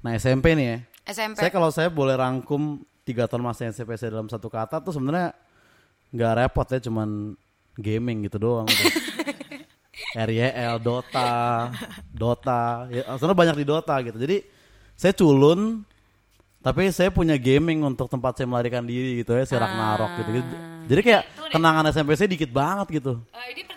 Nah 0.00 0.16
SMP 0.16 0.56
nih 0.56 0.66
ya. 0.66 0.78
SMP. 1.10 1.36
Saya 1.40 1.50
kalau 1.52 1.68
saya 1.72 1.88
boleh 1.92 2.16
rangkum 2.16 2.80
tiga 3.04 3.26
tahun 3.26 3.42
masa 3.44 3.68
SMP 3.68 3.96
saya 3.98 4.14
dalam 4.14 4.28
satu 4.30 4.46
kata 4.46 4.80
tuh 4.80 4.94
sebenarnya 4.94 5.34
nggak 6.10 6.32
repot 6.44 6.66
ya, 6.70 6.80
cuman 6.82 7.36
gaming 7.78 8.26
gitu 8.26 8.38
doang. 8.40 8.68
Udah. 10.10 10.26
RYL, 10.26 10.82
Dota, 10.82 11.70
Dota, 12.10 12.90
ya, 12.90 13.14
sebenarnya 13.14 13.38
banyak 13.38 13.56
di 13.62 13.66
Dota 13.68 13.94
gitu. 14.02 14.18
Jadi 14.18 14.42
saya 14.98 15.12
culun, 15.14 15.86
tapi 16.60 16.90
saya 16.90 17.14
punya 17.14 17.38
gaming 17.38 17.86
untuk 17.86 18.10
tempat 18.10 18.34
saya 18.34 18.50
melarikan 18.50 18.82
diri 18.82 19.22
gitu 19.22 19.38
ya, 19.38 19.46
si 19.46 19.54
Ragnarok 19.54 20.10
gitu. 20.18 20.30
gitu. 20.42 20.54
Jadi 20.90 21.00
kayak 21.06 21.22
kenangan 21.54 21.84
SMP 21.94 22.18
saya 22.18 22.26
dikit 22.26 22.50
banget 22.50 22.86
gitu. 22.98 23.22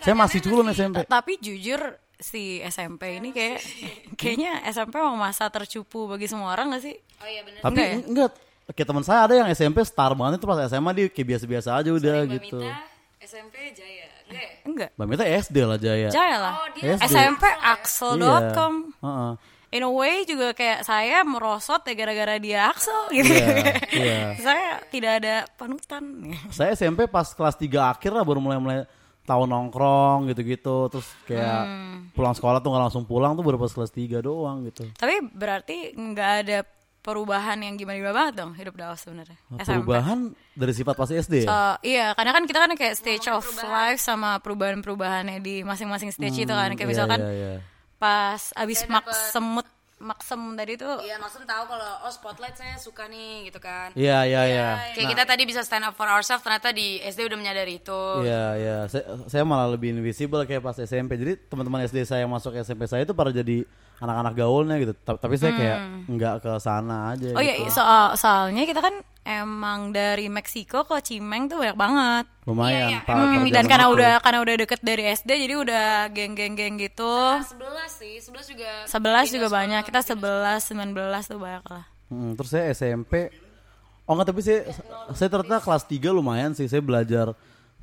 Saya 0.02 0.14
masih 0.18 0.42
culun 0.42 0.66
SMP. 0.74 1.06
Tapi 1.06 1.38
jujur 1.38 1.80
si 2.24 2.64
SMP 2.64 3.20
ini 3.20 3.36
kayak 3.36 3.60
kayaknya 4.20 4.64
SMP 4.72 4.96
emang 4.96 5.20
masa 5.20 5.52
tercupu 5.52 6.08
bagi 6.08 6.24
semua 6.24 6.56
orang 6.56 6.72
gak 6.72 6.82
sih? 6.88 6.96
Oh 7.20 7.28
iya 7.28 7.44
benar. 7.44 7.60
Tapi 7.60 7.76
Enggak 7.76 7.88
ya? 7.92 8.08
enggak, 8.08 8.30
kayak 8.72 8.88
teman 8.88 9.04
saya 9.04 9.20
ada 9.28 9.34
yang 9.36 9.48
SMP 9.52 9.84
star 9.84 10.16
banget 10.16 10.40
itu 10.40 10.46
pas 10.48 10.58
SMA 10.64 10.90
dia 10.96 11.06
kayak 11.12 11.28
biasa-biasa 11.36 11.68
aja 11.76 11.90
udah 11.92 12.18
gitu. 12.32 12.58
SMP 13.20 13.72
Jaya. 13.76 14.08
Enggak 14.24 14.40
ya? 14.40 14.52
Enggak. 14.64 14.88
Mbak 14.96 15.06
Mita 15.08 15.24
SD 15.28 15.56
lah 15.68 15.78
Jaya. 15.80 16.08
Jaya 16.08 16.36
lah. 16.40 16.54
Oh, 16.56 16.68
dia 16.72 16.96
SD. 16.96 17.12
SMP 17.12 17.44
axel.com. 17.60 18.72
Iya. 18.88 19.04
Heeh. 19.04 19.32
In 19.74 19.82
a 19.82 19.90
way 19.90 20.22
juga 20.22 20.54
kayak 20.54 20.86
saya 20.86 21.26
merosot 21.26 21.82
ya 21.82 21.98
gara-gara 21.98 22.38
dia 22.38 22.70
Axel 22.70 23.10
gitu. 23.18 23.26
Iya, 23.34 23.74
iya. 23.90 24.18
saya 24.38 24.78
tidak 24.86 25.12
ada 25.18 25.34
panutan. 25.58 26.30
Saya 26.54 26.78
SMP 26.78 27.10
pas 27.10 27.26
kelas 27.34 27.58
3 27.58 27.66
akhir 27.90 28.14
lah 28.14 28.22
baru 28.22 28.38
mulai-mulai 28.38 28.86
tahu 29.24 29.42
nongkrong 29.44 30.28
gitu-gitu 30.28 30.88
terus 30.88 31.08
kayak 31.24 31.64
Hmm. 31.64 32.12
pulang 32.12 32.32
sekolah 32.32 32.60
tuh 32.60 32.68
nggak 32.68 32.84
langsung 32.84 33.04
pulang 33.04 33.32
tuh 33.32 33.40
baru 33.40 33.56
pas 33.56 33.68
kelas 33.68 33.88
3 33.88 34.20
doang 34.20 34.64
gitu. 34.64 34.84
Tapi 34.92 35.24
berarti 35.28 35.92
nggak 35.92 36.30
ada 36.42 36.58
perubahan 37.00 37.60
yang 37.60 37.76
gimana-gimana 37.76 38.12
banget 38.12 38.34
dong 38.38 38.52
hidup 38.52 38.74
Daos 38.74 39.00
sebenarnya. 39.00 39.36
Nah, 39.48 39.60
SMP. 39.60 39.76
perubahan 39.76 40.18
dari 40.52 40.72
sifat 40.72 40.94
pas 40.94 41.04
SD 41.06 41.44
ya? 41.44 41.48
So, 41.48 41.56
iya, 41.82 42.06
karena 42.12 42.32
kan 42.32 42.44
kita 42.44 42.58
kan 42.58 42.72
kayak 42.72 42.94
stage 42.96 43.28
of 43.28 43.44
life 43.60 44.00
sama 44.00 44.40
perubahan-perubahannya 44.40 45.36
di 45.38 45.60
masing-masing 45.60 46.08
stage 46.10 46.38
itu 46.38 46.48
kan. 46.48 46.72
Kayak 46.72 46.80
Iya, 46.80 46.92
misalkan 46.96 47.20
iya, 47.20 47.32
iya. 47.32 47.54
pas 47.96 48.40
abis 48.56 48.88
mak 48.88 49.04
semut 49.30 49.68
maksem 50.04 50.40
tadi 50.54 50.76
tuh 50.76 51.00
Iya, 51.00 51.16
maksudnya 51.16 51.48
tahu 51.48 51.64
kalau 51.72 51.90
oh 52.04 52.12
spotlight 52.12 52.56
saya 52.60 52.76
suka 52.76 53.08
nih 53.08 53.48
gitu 53.48 53.58
kan. 53.58 53.90
Iya, 53.96 54.28
iya, 54.28 54.42
iya. 54.44 54.68
Kayak 54.92 55.16
kita 55.16 55.24
tadi 55.24 55.42
bisa 55.48 55.64
stand 55.64 55.88
up 55.88 55.96
for 55.96 56.06
ourselves 56.06 56.44
ternyata 56.44 56.70
di 56.70 57.00
SD 57.00 57.24
udah 57.24 57.38
menyadari 57.40 57.80
itu. 57.80 58.02
Iya, 58.22 58.44
iya. 58.60 58.78
Saya, 58.86 59.04
saya 59.26 59.42
malah 59.48 59.72
lebih 59.72 59.96
invisible 59.96 60.44
kayak 60.44 60.60
pas 60.60 60.76
SMP. 60.76 61.16
Jadi 61.16 61.40
teman-teman 61.48 61.88
SD 61.88 62.04
saya 62.04 62.28
yang 62.28 62.32
masuk 62.32 62.52
SMP 62.60 62.84
saya 62.84 63.08
itu 63.08 63.16
pada 63.16 63.32
jadi 63.32 63.64
anak-anak 64.04 64.34
gaulnya 64.34 64.76
gitu. 64.78 64.92
Ta- 64.94 65.16
Tapi 65.16 65.34
saya 65.34 65.52
kayak 65.52 65.78
nggak 66.06 66.34
ke 66.38 66.52
sana 66.58 67.12
aja. 67.12 67.28
Hmm. 67.28 67.36
Oh 67.36 67.42
iya, 67.42 67.54
gitu. 67.56 67.72
soal 67.72 68.14
soalnya 68.14 68.62
kita 68.62 68.78
kan 68.78 68.94
emang 69.22 69.88
dari 69.88 70.28
Meksiko 70.28 70.84
ke 70.84 71.00
Cimeng 71.00 71.48
tuh 71.48 71.56
banyak 71.58 71.74
banget. 71.74 72.24
Lumayan. 72.44 73.00
Pak, 73.00 73.08
Hmm, 73.10 73.40
pada 73.40 73.50
dan 73.50 73.64
karena 73.66 73.86
itu. 73.86 73.94
udah 73.96 74.12
karena 74.20 74.38
udah 74.38 74.54
deket 74.58 74.80
dari 74.80 75.02
SD 75.08 75.30
jadi 75.40 75.54
udah 75.56 75.84
geng-geng-geng 76.10 76.76
gitu. 76.76 77.08
Nah, 77.08 77.40
11 77.40 77.90
sih, 77.90 78.20
11 78.20 78.44
juga. 78.46 78.70
11 78.84 79.32
juga 79.32 79.48
banyak. 79.48 79.80
Kita 79.82 80.00
11, 80.04 80.60
19 80.68 80.92
tuh 81.26 81.38
banyak 81.38 81.64
lah. 81.64 81.84
Hmm, 82.06 82.36
terus 82.36 82.50
saya 82.50 82.68
SMP. 82.70 83.32
Oh 84.04 84.12
enggak, 84.12 84.28
tapi 84.28 84.44
saya 84.44 84.68
saya 85.10 85.28
ternyata 85.28 85.58
kelas 85.58 85.88
3 85.88 86.12
lumayan 86.12 86.52
sih. 86.52 86.68
Saya 86.68 86.84
belajar 86.84 87.32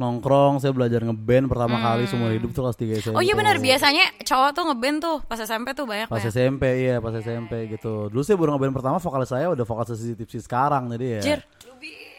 nongkrong, 0.02 0.57
saya 0.57 0.71
belajar 0.71 0.99
ngeband 0.99 1.45
pertama 1.45 1.77
kali 1.77 2.03
seumur 2.03 2.30
hidup 2.30 2.49
tuh 2.49 2.63
kelas 2.63 2.75
3 2.75 2.97
SMP. 2.97 3.07
Hmm. 3.07 3.17
Oh 3.17 3.23
iya 3.23 3.33
benar, 3.33 3.55
biasanya 3.57 4.05
cowok 4.19 4.49
tuh 4.52 4.63
ngeband 4.66 4.97
tuh 4.99 5.17
pas 5.21 5.38
SMP 5.38 5.67
tuh 5.71 5.85
banyak 5.85 6.05
Pas 6.05 6.17
banyak. 6.17 6.27
SMP 6.27 6.63
iya, 6.81 6.97
pas 6.97 7.13
SMP 7.13 7.53
gitu. 7.69 8.09
Dulu 8.09 8.19
saya 8.19 8.35
baru 8.35 8.49
ngeband 8.52 8.73
pertama 8.73 8.97
vokalis 8.97 9.30
saya 9.30 9.47
udah 9.47 9.61
vokalis 9.61 9.93
sisi 9.95 10.13
tipsi 10.13 10.38
sekarang 10.38 10.89
jadi 10.89 11.05
ya. 11.16 11.21
Jir. 11.21 11.39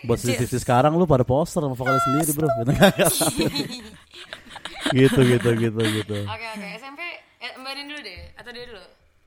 Buat 0.02 0.18
sisi 0.18 0.34
tipsi 0.36 0.58
sekarang 0.58 0.94
lu 0.94 1.04
pada 1.04 1.22
poster 1.22 1.58
sama 1.58 1.74
vokalis 1.74 2.02
sendiri, 2.04 2.30
Bro. 2.32 2.46
Gitu 2.46 2.70
gitu 4.98 5.20
gitu 5.24 5.48
gitu 5.56 5.80
gitu. 5.80 6.16
Oke, 6.24 6.46
oke. 6.52 6.68
SMP 6.74 7.00
eh, 7.38 7.52
Mbak 7.54 7.72
Nin 7.72 7.86
dulu 7.86 8.00
deh 8.00 8.18
atau 8.34 8.50
dia 8.50 8.64
dulu? 8.64 8.82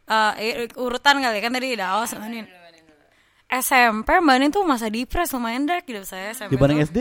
Eh, 0.05 0.31
i- 0.37 0.77
urutan 0.77 1.15
kali 1.17 1.39
kan 1.39 1.49
tadi 1.49 1.73
Daos 1.73 2.09
sama 2.09 2.27
Nin. 2.27 2.45
SMP 3.47 4.09
Mbak 4.11 4.37
Nin 4.37 4.49
tuh 4.51 4.63
masa 4.63 4.89
depres 4.89 5.31
lumayan 5.31 5.63
dark 5.63 5.85
gitu 5.85 6.03
saya 6.03 6.33
SMP 6.33 6.53
Dibanding 6.53 6.81
tuh. 6.81 6.87
SD? 6.91 6.99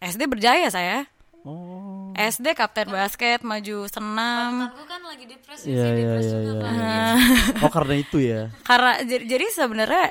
SD 0.00 0.28
berjaya 0.28 0.68
saya. 0.68 1.08
Oh. 1.46 2.10
SD 2.16 2.58
kapten 2.58 2.90
basket, 2.90 3.46
maju 3.46 3.86
senam. 3.86 4.72
Aku 4.72 4.82
kan 4.88 4.98
lagi 5.04 5.30
depresi 5.30 5.70
Iya 5.70 5.88
iya 5.94 6.12
iya 6.18 6.38
iya. 6.42 7.00
Oh 7.64 7.70
karena 7.70 7.94
itu 8.00 8.18
ya. 8.18 8.50
Karena 8.66 8.98
jadi, 9.06 9.24
jadi 9.24 9.46
sebenarnya 9.54 10.06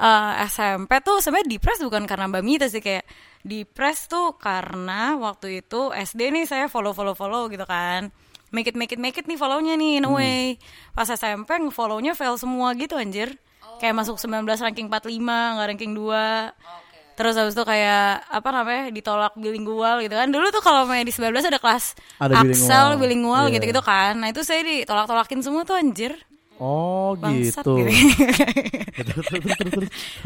eh, 0.00 0.32
SMP 0.48 1.02
tuh 1.04 1.20
sebenarnya 1.20 1.58
depres 1.58 1.84
bukan 1.84 2.08
karena 2.08 2.30
Mbak 2.30 2.44
Mita 2.46 2.66
sih 2.72 2.80
kayak 2.80 3.04
depres 3.44 4.08
tuh 4.08 4.40
karena 4.40 5.20
waktu 5.20 5.60
itu 5.60 5.92
SD 5.92 6.32
nih 6.32 6.44
saya 6.48 6.66
follow 6.72 6.96
follow 6.96 7.12
follow 7.12 7.52
gitu 7.52 7.68
kan. 7.68 8.08
Make 8.48 8.72
it 8.72 8.76
make 8.80 8.96
it 8.96 9.00
make 9.02 9.18
it 9.20 9.28
nih 9.28 9.36
follownya 9.36 9.76
nih 9.76 10.00
in 10.00 10.08
a 10.08 10.10
way. 10.10 10.56
Pas 10.96 11.04
SMP 11.04 11.52
nge-follownya 11.52 12.16
fail 12.16 12.40
semua 12.40 12.72
gitu 12.72 12.96
anjir. 12.96 13.36
Kayak 13.78 13.94
masuk 14.02 14.16
19 14.16 14.48
ranking 14.48 14.88
45, 14.88 15.20
nggak 15.20 15.68
ranking 15.68 15.92
2. 15.92 16.87
Terus 17.18 17.34
habis 17.34 17.52
itu 17.52 17.64
kayak 17.64 18.22
apa 18.24 18.48
namanya 18.48 18.82
ditolak 18.88 19.34
bilingual 19.34 19.98
gitu 19.98 20.14
kan. 20.14 20.30
Dulu 20.30 20.46
tuh 20.48 20.62
kalau 20.62 20.86
main 20.86 21.02
di 21.02 21.10
19 21.10 21.34
ada 21.42 21.58
kelas 21.58 21.98
Ada 22.16 22.34
Axel 22.38 22.46
bilingual. 22.46 22.86
bilingual 22.96 23.44
Iya. 23.44 23.52
gitu-gitu 23.52 23.82
kan. 23.82 24.12
Nah, 24.16 24.28
itu 24.28 24.40
saya 24.40 24.62
ditolak-tolakin 24.62 25.42
semua 25.42 25.62
tuh 25.62 25.74
anjir. 25.74 26.14
Oh 26.56 27.14
Bangsat 27.14 27.62
gitu. 27.62 27.74
gitu. 27.76 27.90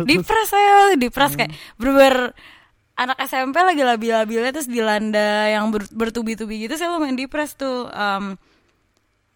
Dipres 0.08 0.48
saya 0.48 0.92
dipres 0.94 1.32
kayak 1.32 1.50
berber 1.76 2.32
anak 2.94 3.18
SMP 3.22 3.56
lagi 3.56 3.82
labil-labilnya 3.82 4.48
terus 4.50 4.68
dilanda 4.68 5.20
yang 5.48 5.68
ber- 5.68 5.88
bertubi-tubi 5.90 6.62
gitu 6.62 6.76
saya 6.76 6.92
main 6.94 7.16
dipres 7.16 7.52
tuh 7.52 7.88
Em, 7.88 8.36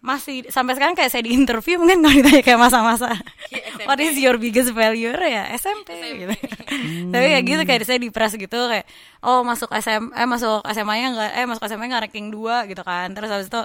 masih 0.07 0.47
sampai 0.47 0.79
sekarang 0.79 0.95
kayak 0.95 1.11
saya 1.11 1.27
di 1.27 1.35
interview 1.35 1.75
mungkin 1.75 1.99
kalau 1.99 2.15
ditanya 2.15 2.41
kayak 2.47 2.61
masa-masa. 2.63 3.11
What 3.87 3.99
is 3.99 4.15
your 4.15 4.39
biggest 4.39 4.71
failure? 4.71 5.19
Ya 5.19 5.51
SMP, 5.59 5.91
gitu. 6.15 6.31
Tapi 7.13 7.25
kayak 7.35 7.43
gitu 7.43 7.61
kayak 7.67 7.83
saya 7.83 7.99
dipres 7.99 8.39
gitu 8.39 8.59
kayak 8.71 8.87
oh 9.27 9.43
masuk 9.43 9.67
SM 9.75 10.15
eh 10.15 10.27
masuk 10.27 10.63
SMA 10.71 10.93
nya 11.03 11.07
nggak 11.11 11.31
eh 11.35 11.45
masuk 11.45 11.63
SMA 11.67 11.91
nggak 11.91 12.03
ranking 12.07 12.31
2 12.31 12.71
gitu 12.71 12.83
kan. 12.87 13.11
Terus 13.11 13.27
habis 13.27 13.51
itu 13.51 13.61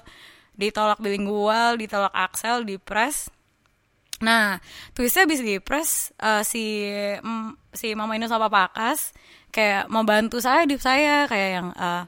ditolak 0.58 0.98
bilingual 0.98 1.78
ditolak 1.78 2.10
Axel 2.10 2.66
dipres 2.66 3.30
Nah, 4.22 4.62
twistnya 4.94 5.26
abis 5.26 5.42
di 5.42 5.58
press 5.58 6.14
eh, 6.22 6.42
si 6.46 6.86
mm, 7.18 7.74
si 7.74 7.92
Mama 7.98 8.14
Inu 8.14 8.30
sama 8.30 8.46
Papa 8.46 8.70
Akas 8.70 9.10
kayak 9.50 9.90
membantu 9.90 10.38
saya 10.38 10.62
di 10.64 10.78
saya 10.78 11.26
kayak 11.26 11.50
yang 11.58 11.68
eh 11.74 12.02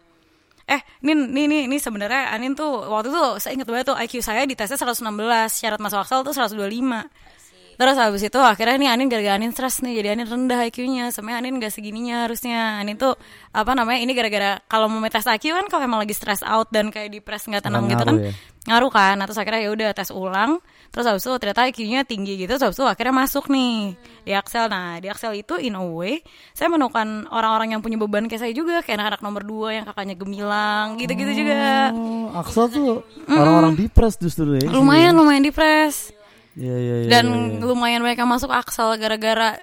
eh 0.64 0.80
ini 1.04 1.12
ini 1.28 1.41
ini, 1.44 1.58
ini 1.69 1.76
sebenarnya 1.76 2.32
Anin 2.32 2.56
tuh 2.56 2.88
waktu 2.88 3.12
itu 3.12 3.25
saya 3.36 3.52
ingat 3.52 3.69
banget 3.69 3.86
tuh 3.92 3.97
IQ 4.00 4.25
saya 4.25 4.48
di 4.48 4.56
tesnya 4.56 4.80
116 4.80 5.04
syarat 5.52 5.80
masuk 5.80 6.00
Axel 6.00 6.25
tuh 6.25 6.32
125 6.32 7.34
terus 7.75 7.97
habis 7.99 8.23
itu 8.23 8.39
akhirnya 8.39 8.77
nih 8.79 8.91
Anin 8.91 9.07
gara-gara 9.11 9.35
Anin 9.37 9.51
stres 9.51 9.83
nih 9.83 9.99
jadi 10.03 10.09
Anin 10.15 10.27
rendah 10.27 10.61
IQ-nya 10.67 11.11
sebenarnya 11.11 11.39
Anin 11.45 11.55
gak 11.59 11.73
segininya 11.75 12.27
harusnya. 12.27 12.79
Anin 12.81 12.97
tuh 12.97 13.15
apa 13.51 13.73
namanya 13.75 14.01
ini 14.03 14.12
gara-gara 14.15 14.59
kalau 14.67 14.87
mau 14.91 15.03
tes 15.07 15.27
IQ 15.27 15.55
kan 15.55 15.67
kalau 15.71 15.83
emang 15.85 16.01
lagi 16.03 16.15
stress 16.15 16.43
out 16.43 16.71
dan 16.75 16.91
kayak 16.91 17.11
di 17.11 17.19
press 17.23 17.47
nggak 17.47 17.62
tenang 17.67 17.87
gitu 17.87 18.03
kan 18.03 18.17
Ngaruh 18.19 18.31
ya? 18.31 18.33
ngaruh 18.65 18.91
kan. 18.91 19.15
Nah, 19.21 19.25
terus 19.29 19.39
akhirnya 19.39 19.61
ya 19.61 19.71
udah 19.77 19.91
tes 19.93 20.09
ulang 20.09 20.59
terus 20.89 21.11
habis 21.11 21.27
itu 21.27 21.35
ternyata 21.43 21.67
IQ-nya 21.67 22.01
tinggi 22.07 22.39
gitu 22.39 22.55
terus 22.55 22.62
habis 22.62 22.79
itu 22.79 22.87
akhirnya 22.87 23.15
masuk 23.15 23.51
nih 23.51 23.99
di 24.23 24.31
Axel 24.31 24.71
nah 24.71 24.95
di 25.03 25.11
Axel 25.11 25.35
itu 25.35 25.59
in 25.59 25.75
a 25.75 25.83
way 25.83 26.23
saya 26.55 26.71
menemukan 26.71 27.27
orang-orang 27.35 27.75
yang 27.75 27.83
punya 27.83 27.99
beban 27.99 28.31
kayak 28.31 28.47
saya 28.47 28.55
juga 28.55 28.79
kayak 28.79 29.03
anak-anak 29.03 29.21
nomor 29.27 29.43
dua 29.43 29.69
yang 29.75 29.85
kakaknya 29.85 30.15
gemilang 30.15 30.95
gitu-gitu 30.97 31.33
juga. 31.35 31.91
Oh, 31.91 32.31
Axel 32.39 32.71
tuh 32.71 33.03
orang-orang 33.27 33.75
depres 33.75 34.15
justru 34.17 34.55
ya. 34.55 34.71
lumayan 34.71 35.19
lumayan 35.19 35.43
depres 35.43 36.15
Iya 36.54 36.75
iya 36.75 36.94
iya. 37.03 37.09
dan 37.10 37.25
iya, 37.26 37.59
iya. 37.59 37.66
lumayan 37.66 38.00
mereka 38.00 38.23
masuk 38.23 38.49
Axel 38.49 38.94
gara-gara 38.94 39.58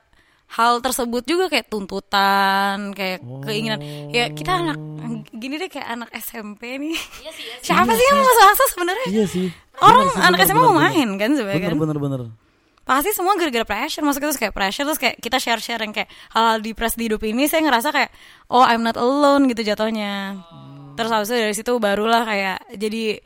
hal 0.51 0.83
tersebut 0.83 1.24
juga 1.24 1.48
kayak 1.48 1.71
tuntutan 1.71 2.92
kayak 2.92 3.24
keinginan 3.48 3.80
ya 4.12 4.27
kita 4.30 4.51
anak 4.60 4.77
gini 5.31 5.56
deh 5.56 5.71
kayak 5.71 5.88
anak 5.88 6.10
SMP 6.13 6.75
nih 6.75 6.92
siapa 7.63 7.88
sih 7.89 8.04
yang 8.04 8.18
mau 8.19 8.27
masuk 8.27 8.45
Axel 8.51 8.68
sebenarnya 8.75 9.07
Iya 9.07 9.25
sih. 9.25 9.48
orang 9.80 10.04
Bener 10.04 10.12
sih, 10.12 10.21
anak 10.27 10.39
bener, 10.44 10.50
SMA 10.51 10.60
mau 10.60 10.71
bener, 10.75 10.83
main 10.92 11.10
kan 11.16 11.31
sebenarnya 11.31 11.60
Bener 11.63 11.71
kan? 11.71 11.80
bener 11.80 11.98
bener. 11.98 12.21
pasti 12.81 13.10
semua 13.16 13.33
gara-gara 13.39 13.63
pressure 13.63 14.04
masuk 14.04 14.19
terus 14.19 14.36
kayak 14.36 14.51
pressure 14.51 14.83
terus 14.83 15.00
kayak 15.00 15.16
kita 15.24 15.38
share 15.39 15.62
share 15.63 15.80
yang 15.80 15.94
kayak 15.95 16.12
hal-hal 16.36 16.60
di 16.60 16.75
press 16.75 17.00
di 17.00 17.07
hidup 17.07 17.24
ini 17.24 17.48
saya 17.48 17.63
ngerasa 17.63 17.88
kayak 17.95 18.12
oh 18.51 18.68
I'm 18.68 18.83
not 18.83 19.00
alone 19.00 19.48
gitu 19.48 19.63
jatuhnya 19.63 20.36
terus 21.00 21.07
habis 21.07 21.31
itu 21.31 21.38
dari 21.39 21.56
situ 21.56 21.71
barulah 21.80 22.27
kayak 22.27 22.60
jadi 22.75 23.24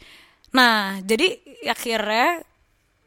nah 0.54 1.02
jadi 1.02 1.42
akhirnya 1.66 2.46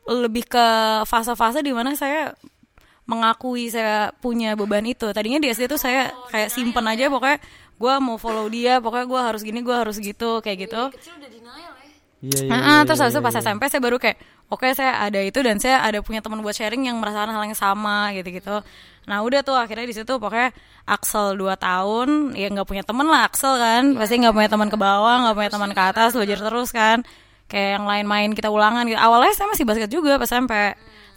lebih 0.09 0.49
ke 0.49 0.67
fase-fase 1.05 1.61
di 1.61 1.73
mana 1.77 1.93
saya 1.93 2.33
mengakui 3.09 3.73
saya 3.73 4.13
punya 4.21 4.53
beban 4.57 4.85
itu. 4.85 5.09
Tadinya 5.13 5.41
di 5.41 5.49
SD 5.49 5.69
tuh 5.69 5.81
saya 5.81 6.13
kayak 6.29 6.53
simpen 6.53 6.85
aja 6.85 7.09
pokoknya 7.09 7.41
gue 7.79 7.95
mau 8.03 8.19
follow 8.21 8.51
dia 8.51 8.83
pokoknya 8.83 9.07
gue 9.07 9.21
harus 9.23 9.41
gini 9.41 9.61
gue 9.65 9.77
harus 9.77 9.97
gitu 9.97 10.45
kayak 10.45 10.69
gitu. 10.69 10.83
Kecil 10.93 11.17
udah 11.17 11.31
denial 11.33 11.73
ya. 11.73 11.87
Iya, 12.19 12.41
iya, 12.45 12.51
Nah, 12.51 12.61
iya, 12.61 12.77
terus 12.83 12.99
iya, 12.99 13.05
habis 13.07 13.15
itu 13.15 13.23
pas 13.23 13.35
iya. 13.39 13.43
SMP 13.47 13.63
saya 13.71 13.81
baru 13.81 13.97
kayak 13.97 14.19
oke 14.51 14.67
saya 14.75 14.93
ada 15.07 15.21
itu 15.23 15.39
dan 15.41 15.57
saya 15.63 15.81
ada 15.87 16.03
punya 16.03 16.21
teman 16.21 16.43
buat 16.43 16.53
sharing 16.53 16.91
yang 16.91 16.99
merasakan 16.99 17.33
hal 17.33 17.43
yang 17.49 17.57
sama 17.57 18.13
gitu-gitu. 18.13 18.61
Nah 19.09 19.19
udah 19.25 19.41
tuh 19.41 19.57
akhirnya 19.57 19.87
di 19.89 19.95
situ 19.97 20.13
pokoknya 20.21 20.53
Axel 20.85 21.39
2 21.39 21.55
tahun 21.57 22.09
ya 22.37 22.53
nggak 22.53 22.69
punya 22.69 22.85
temen 22.85 23.09
lah 23.09 23.25
Axel 23.25 23.57
kan. 23.57 23.97
Pasti 23.97 24.21
nggak 24.21 24.35
punya 24.37 24.49
teman 24.53 24.69
ke 24.69 24.77
bawah 24.77 25.17
nggak 25.25 25.37
punya 25.39 25.51
teman 25.55 25.71
ke 25.73 25.81
atas 25.81 26.13
belajar 26.13 26.39
terus 26.45 26.75
kan 26.77 27.07
kayak 27.49 27.81
yang 27.81 27.87
lain 27.89 28.07
main 28.07 28.31
kita 28.37 28.53
ulangan 28.53 28.85
gitu. 28.85 29.01
Awalnya 29.01 29.33
saya 29.35 29.49
masih 29.51 29.65
basket 29.65 29.91
juga 29.91 30.21
pas 30.21 30.29
SMP 30.29 30.53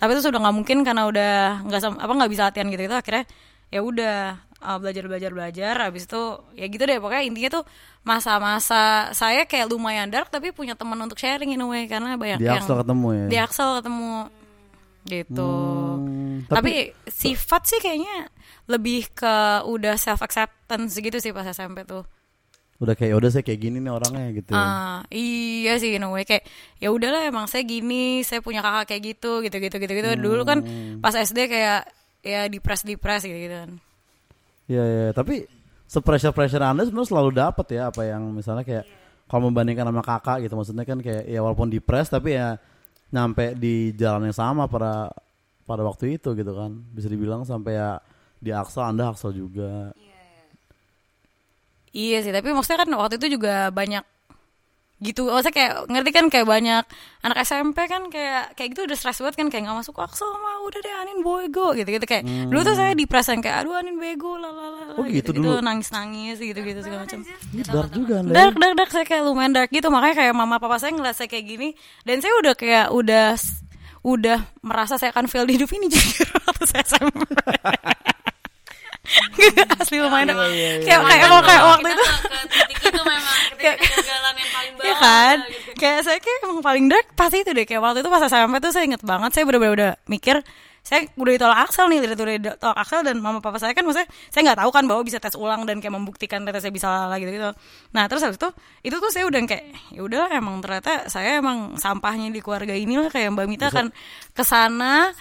tapi 0.01 0.17
itu 0.17 0.25
sudah 0.25 0.41
nggak 0.41 0.55
mungkin 0.57 0.77
karena 0.81 1.05
udah 1.05 1.61
nggak 1.61 2.01
apa 2.01 2.13
nggak 2.17 2.31
bisa 2.33 2.49
latihan 2.49 2.67
gitu 2.73 2.89
itu 2.89 2.95
akhirnya 2.97 3.23
ya 3.69 3.79
udah 3.85 4.17
uh, 4.65 4.77
belajar 4.81 5.03
belajar 5.05 5.29
belajar. 5.29 5.73
Habis 5.77 6.09
itu 6.09 6.21
ya 6.57 6.65
gitu 6.65 6.81
deh 6.81 6.97
pokoknya 6.97 7.23
intinya 7.29 7.61
tuh 7.61 7.63
masa-masa 8.01 9.13
saya 9.13 9.45
kayak 9.45 9.69
lumayan 9.69 10.09
dark 10.09 10.33
tapi 10.33 10.49
punya 10.49 10.73
teman 10.73 10.97
untuk 10.97 11.21
sharing 11.21 11.53
in 11.53 11.61
a 11.61 11.67
way 11.69 11.85
karena 11.85 12.17
banyak 12.17 12.41
Di 12.41 12.49
yang 12.49 12.65
ketemu 12.65 13.07
ya. 13.13 13.25
di 13.29 13.37
Axel 13.37 13.69
ketemu. 13.77 14.15
Gitu. 15.01 15.53
Hmm, 15.97 16.45
tapi, 16.45 16.93
sifat 17.09 17.65
sih 17.65 17.81
kayaknya 17.81 18.29
lebih 18.69 19.09
ke 19.17 19.65
udah 19.65 19.97
self 19.97 20.21
acceptance 20.21 20.93
gitu 20.93 21.17
sih 21.17 21.33
pas 21.33 21.45
SMP 21.49 21.81
tuh 21.89 22.05
udah 22.81 22.97
kayak 22.97 23.13
"Ya 23.13 23.17
udah 23.21 23.29
saya 23.29 23.43
kayak 23.45 23.61
gini 23.61 23.77
nih 23.77 23.93
orangnya 23.93 24.27
gitu. 24.33 24.57
Ah, 24.57 25.05
iya 25.13 25.77
sih 25.77 25.93
in 25.93 26.01
way 26.09 26.25
kayak 26.25 26.49
ya 26.81 26.89
udahlah 26.89 27.29
emang 27.29 27.45
saya 27.45 27.61
gini, 27.61 28.25
saya 28.25 28.41
punya 28.41 28.65
kakak 28.65 28.89
kayak 28.89 29.01
gitu, 29.15 29.45
gitu 29.45 29.57
gitu 29.61 29.75
gitu 29.77 29.93
gitu. 29.93 30.09
Dulu 30.17 30.41
kan 30.41 30.65
pas 30.97 31.13
SD 31.13 31.45
kayak 31.45 31.85
ya 32.25 32.49
depres 32.49 32.81
depres 32.81 33.21
gitu 33.21 33.37
gitu 33.37 33.53
kan. 33.53 33.71
Iya, 34.65 34.83
iya, 34.83 35.09
tapi 35.13 35.45
sepressure 35.85 36.33
pressure 36.33 36.63
Anda 36.65 36.89
sebenarnya 36.89 37.09
selalu 37.13 37.29
dapat 37.37 37.65
ya 37.69 37.93
apa 37.93 38.01
yang 38.01 38.33
misalnya 38.33 38.65
kayak 38.65 38.85
kalau 39.29 39.47
membandingkan 39.51 39.85
sama 39.85 40.01
kakak 40.01 40.37
gitu 40.47 40.53
maksudnya 40.57 40.83
kan 40.87 40.97
kayak 40.99 41.23
ya 41.29 41.39
walaupun 41.39 41.69
depres 41.69 42.09
tapi 42.09 42.33
ya 42.35 42.57
nyampe 43.11 43.53
di 43.59 43.91
jalan 43.93 44.31
yang 44.31 44.35
sama 44.35 44.65
pada 44.65 45.11
pada 45.67 45.85
waktu 45.85 46.17
itu 46.17 46.33
gitu 46.33 46.51
kan. 46.57 46.81
Bisa 46.97 47.05
dibilang 47.11 47.45
sampai 47.45 47.77
ya 47.77 48.01
di 48.41 48.49
Axel 48.49 48.89
Anda 48.89 49.13
Axel 49.13 49.37
juga. 49.37 49.93
Iya 51.91 52.17
sih, 52.19 52.31
tapi 52.31 52.49
maksudnya 52.49 52.81
kan 52.81 52.89
waktu 52.95 53.19
itu 53.19 53.35
juga 53.35 53.67
banyak 53.69 53.99
gitu. 55.01 55.27
Maksudnya 55.27 55.51
kayak 55.51 55.73
ngerti 55.89 56.09
kan 56.11 56.25
kayak 56.29 56.45
banyak 56.45 56.83
anak 57.19 57.37
SMP 57.41 57.77
kan 57.85 58.05
kayak 58.07 58.53
kayak 58.53 58.69
gitu 58.71 58.85
udah 58.85 58.93
stres 58.93 59.17
banget 59.17 59.35
kan 59.35 59.47
kayak 59.49 59.63
nggak 59.65 59.77
masuk 59.81 59.97
Axel 59.97 60.29
mah 60.29 60.61
udah 60.61 60.77
deh 60.77 60.93
Anin 60.93 61.19
bego 61.19 61.73
gitu 61.73 61.89
gitu 61.89 62.05
kayak 62.05 62.21
dulu 62.21 62.61
tuh 62.61 62.77
saya 62.77 62.93
depres 62.93 63.25
yang 63.25 63.41
kayak 63.41 63.65
aduh 63.65 63.73
Anin 63.73 63.97
bego 63.97 64.37
lah 64.37 64.47
lah 64.47 64.67
lah 64.69 64.79
Oh, 64.93 65.03
gitu 65.03 65.33
dulu? 65.33 65.57
nangis 65.59 65.89
nangis 65.89 66.37
gitu 66.37 66.53
gitu 66.55 66.79
segala 66.79 67.09
macam. 67.09 67.25
Dark 67.51 67.89
juga 67.91 68.15
dark 68.23 68.55
dark 68.55 68.73
dark. 68.77 68.89
Saya 68.89 69.03
kayak 69.03 69.23
lumayan 69.25 69.51
dark 69.51 69.69
gitu. 69.69 69.89
Makanya 69.89 70.15
kayak 70.15 70.33
mama 70.37 70.61
papa 70.61 70.77
saya 70.77 70.93
ngeliat 70.93 71.17
saya 71.17 71.25
kayak 71.25 71.45
gini. 71.49 71.67
Dan 72.03 72.21
saya 72.21 72.37
udah 72.37 72.53
kayak 72.53 72.87
udah 72.93 73.25
udah 74.01 74.37
merasa 74.61 74.95
saya 74.95 75.09
akan 75.09 75.25
fail 75.25 75.45
di 75.45 75.57
hidup 75.57 75.69
ini 75.71 75.89
jujur 75.93 76.29
waktu 76.45 76.65
saya 76.67 76.85
SMP 76.85 77.21
asli 79.81 79.97
lumayan 79.97 80.29
dark. 80.29 80.45
Iya, 80.53 80.71
kayak 80.85 80.99
kayak 81.09 81.21
emang 81.25 81.41
kayak 81.41 81.63
waktu 81.65 81.87
itu 81.89 82.05
itu 82.81 83.01
memang 83.01 83.35
ketika 83.57 83.71
kegagalan 83.81 84.33
yang 84.37 84.51
paling 84.53 84.73
bawah 84.77 84.85
ya 84.85 84.93
kan 85.01 85.35
gitu. 85.49 85.71
kayak 85.77 85.99
saya 86.05 86.17
kayak 86.21 86.39
emang 86.45 86.59
paling 86.61 86.85
dark 86.85 87.07
pasti 87.17 87.37
itu 87.41 87.51
deh 87.53 87.65
kayak 87.65 87.81
waktu 87.81 87.99
itu 88.05 88.09
pas 88.13 88.23
SMP 88.25 88.55
tuh 88.61 88.71
saya 88.73 88.85
inget 88.85 89.01
banget 89.01 89.29
saya 89.33 89.43
bener-bener 89.49 89.73
udah 89.73 89.91
mikir 90.05 90.45
saya 90.81 91.05
udah 91.13 91.31
ditolak 91.37 91.59
Axel 91.69 91.85
nih 91.93 91.97
udah 92.01 92.09
ditolak 92.57 92.77
Axel 92.81 93.05
dan 93.05 93.21
mama 93.21 93.37
papa 93.37 93.61
saya 93.61 93.77
kan 93.77 93.85
maksudnya 93.85 94.09
saya 94.33 94.41
nggak 94.49 94.59
tahu 94.65 94.71
kan 94.73 94.83
bahwa 94.89 95.01
bisa 95.05 95.21
tes 95.21 95.37
ulang 95.37 95.69
dan 95.69 95.77
kayak 95.77 95.93
membuktikan 95.93 96.41
ternyata 96.41 96.57
saya 96.57 96.73
bisa 96.73 97.05
lagi 97.05 97.29
gitu, 97.29 97.37
gitu. 97.37 97.51
Nah 97.93 98.09
terus 98.09 98.25
habis 98.25 98.41
itu 98.41 98.49
itu 98.81 98.95
tuh 98.97 99.11
saya 99.13 99.29
udah 99.29 99.39
kayak 99.45 99.65
ya 99.93 100.01
udah 100.01 100.33
emang 100.33 100.57
ternyata 100.65 101.05
saya 101.05 101.37
emang 101.37 101.77
sampahnya 101.77 102.33
di 102.33 102.41
keluarga 102.41 102.73
inilah 102.73 103.13
kayak 103.13 103.29
Mbak 103.29 103.45
Mita 103.45 103.67
kan 103.69 103.93
ke 104.33 104.41
sana 104.41 105.13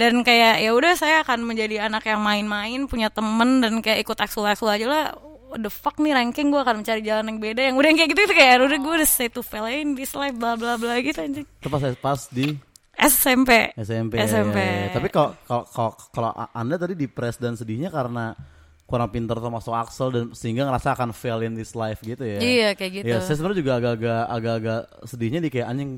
dan 0.00 0.24
kayak 0.24 0.64
ya 0.64 0.72
udah 0.72 0.96
saya 0.96 1.20
akan 1.20 1.44
menjadi 1.44 1.92
anak 1.92 2.08
yang 2.08 2.24
main-main 2.24 2.88
punya 2.88 3.12
temen 3.12 3.60
dan 3.60 3.84
kayak 3.84 4.08
ikut 4.08 4.16
ekskul 4.16 4.48
aja 4.48 4.88
lah. 4.88 5.04
What 5.52 5.60
the 5.60 5.68
fuck 5.68 6.00
nih 6.00 6.16
ranking 6.16 6.48
gue 6.48 6.64
akan 6.64 6.80
mencari 6.80 7.04
jalan 7.04 7.28
yang 7.28 7.36
beda. 7.36 7.60
Yang 7.68 7.76
udah 7.76 7.88
yang 7.92 7.98
kayak 8.00 8.10
gitu 8.16 8.20
itu 8.24 8.34
kayak 8.40 8.64
udah 8.64 8.78
gue 8.80 8.92
udah 9.04 9.08
say 9.08 9.28
to 9.28 9.44
fail 9.44 9.68
in 9.68 9.92
this 9.92 10.16
life 10.16 10.32
bla 10.32 10.56
bla 10.56 10.80
bla 10.80 10.96
gitu 11.04 11.20
anjing. 11.20 11.44
Itu 11.44 11.68
pas 11.68 11.84
pas 12.00 12.20
di 12.32 12.56
SMP 13.04 13.50
SMP. 13.74 14.14
SMP 14.18 14.56
ya, 14.56 14.76
ya. 14.86 14.88
Tapi 14.92 15.08
kalau 15.08 15.34
kalau 15.42 15.64
kalau- 15.66 15.96
kalau 16.10 16.30
Anda 16.52 16.76
tadi 16.76 16.94
depres 16.94 17.36
dan 17.36 17.54
sedihnya 17.54 17.88
karena 17.88 18.34
kurang 18.82 19.08
pintar 19.08 19.36
termasuk 19.36 19.72
Axel 19.72 20.08
dan 20.08 20.24
sehingga 20.32 20.64
ngerasa 20.64 20.92
akan 20.92 21.10
fail 21.10 21.40
in 21.40 21.52
this 21.52 21.72
life 21.72 21.98
gitu 22.00 22.20
ya. 22.20 22.38
Iya, 22.38 22.68
kayak 22.72 22.92
gitu. 22.92 23.04
Ya, 23.06 23.18
saya 23.18 23.34
sebenarnya 23.34 23.58
juga 23.58 23.72
agak-agak 23.76 24.22
agak-agak 24.28 24.80
sedihnya 25.06 25.40
di 25.40 25.48
kayak 25.48 25.66
anjing 25.66 25.90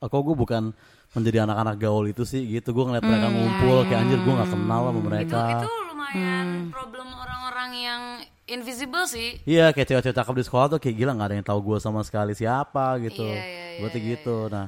kok 0.00 0.20
gue 0.20 0.36
bukan 0.36 0.74
menjadi 1.10 1.38
anak-anak 1.42 1.76
gaul 1.78 2.04
itu 2.04 2.22
sih 2.22 2.42
gitu. 2.44 2.70
Gue 2.70 2.84
ngeliat 2.84 3.00
Hmm, 3.00 3.10
mereka 3.10 3.28
ngumpul 3.28 3.76
kayak 3.84 4.00
anjir 4.00 4.18
gue 4.18 4.34
nggak 4.34 4.50
kenal 4.50 4.80
sama 4.82 4.92
itu 4.92 5.02
mereka. 5.04 5.42
itu 5.54 5.70
lumayan 5.88 6.46
problem 6.68 7.08
orang-orang 7.08 7.70
yang 7.74 8.02
invisible 8.46 9.04
sih 9.04 9.38
Iya 9.44 9.70
kayak 9.70 9.86
cewek-cewek 9.86 10.16
cakep 10.16 10.34
di 10.34 10.44
sekolah 10.44 10.66
tuh 10.68 10.78
kayak 10.78 10.96
gila 10.96 11.12
nggak 11.12 11.28
ada 11.28 11.36
yang 11.36 11.46
tahu 11.46 11.60
gue 11.64 11.78
sama 11.78 12.00
sekali 12.02 12.32
siapa 12.32 12.98
gitu. 12.98 13.22
Iya, 13.22 13.36
iya, 13.36 13.44
iya, 13.44 13.78
Berarti 13.78 13.98
gitu. 14.00 14.36
Nah, 14.48 14.66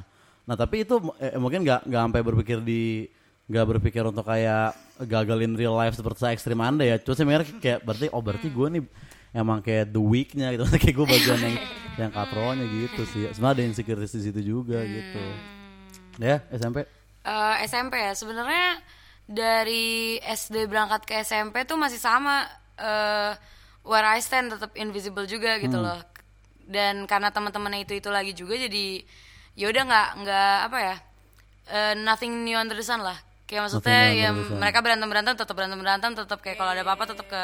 nah 0.51 0.59
tapi 0.59 0.83
itu 0.83 0.99
eh, 1.23 1.39
mungkin 1.39 1.63
nggak 1.63 1.87
nggak 1.87 2.01
sampai 2.11 2.21
berpikir 2.27 2.59
di 2.59 3.07
nggak 3.47 3.65
berpikir 3.71 4.03
untuk 4.03 4.27
kayak 4.27 4.75
gagalin 5.07 5.55
real 5.55 5.79
life 5.79 5.95
seperti 5.95 6.27
saya 6.27 6.35
ekstrim 6.35 6.59
anda 6.59 6.83
ya. 6.83 6.99
Cuma 6.99 7.15
saya 7.15 7.27
mikir 7.31 7.43
kayak 7.63 7.79
berarti 7.87 8.11
oh 8.11 8.19
berarti 8.19 8.47
gue 8.51 8.67
nih 8.67 8.83
emang 9.31 9.63
kayak 9.63 9.95
the 9.95 10.03
weaknya 10.03 10.51
gitu. 10.51 10.67
kayak 10.83 10.95
gue 10.99 11.07
bagian 11.07 11.39
yang 11.39 11.55
yang 12.03 12.11
katronya 12.11 12.67
gitu 12.67 13.01
sih. 13.07 13.31
Sebenarnya 13.31 13.55
ada 13.55 13.63
insecurities 13.71 14.11
di 14.19 14.23
situ 14.27 14.41
juga 14.43 14.83
gitu. 14.83 15.23
Ya 16.19 16.43
SMP. 16.51 16.83
Eh, 17.23 17.55
SMP 17.63 17.95
ya 17.95 18.11
sebenarnya 18.11 18.83
dari 19.23 20.19
SD 20.19 20.67
berangkat 20.67 21.07
ke 21.07 21.15
SMP 21.23 21.63
tuh 21.63 21.79
masih 21.79 21.95
sama 21.95 22.43
eh 22.75 23.31
where 23.87 24.03
I 24.03 24.19
stand 24.19 24.51
tetap 24.51 24.75
invisible 24.75 25.23
juga 25.23 25.55
gitu 25.63 25.79
Hmm. 25.79 25.87
loh 25.87 25.99
dan 26.67 27.03
karena 27.09 27.31
teman-temannya 27.31 27.83
itu 27.83 27.97
itu 27.97 28.09
lagi 28.13 28.31
juga 28.31 28.55
jadi 28.55 29.01
ya 29.53 29.65
udah 29.67 29.83
nggak 29.83 30.07
nggak 30.17 30.57
apa 30.65 30.77
ya 30.79 30.95
eh, 31.67 31.93
nothing 31.97 32.41
new 32.41 32.55
under 32.55 32.73
the 32.73 32.81
sun 32.81 32.99
lah 32.99 33.17
kayak 33.43 33.67
maksudnya 33.67 33.91
Nothing 34.07 34.15
ya 34.17 34.29
mereka 34.57 34.79
berantem 34.79 35.07
berantem 35.07 35.33
tetap 35.33 35.51
berantem 35.51 35.77
berantem 35.77 36.11
tetap 36.13 36.39
kayak 36.39 36.55
kalau 36.55 36.71
ada 36.71 36.81
apa-apa 36.81 37.03
tetap 37.05 37.27
ke 37.27 37.43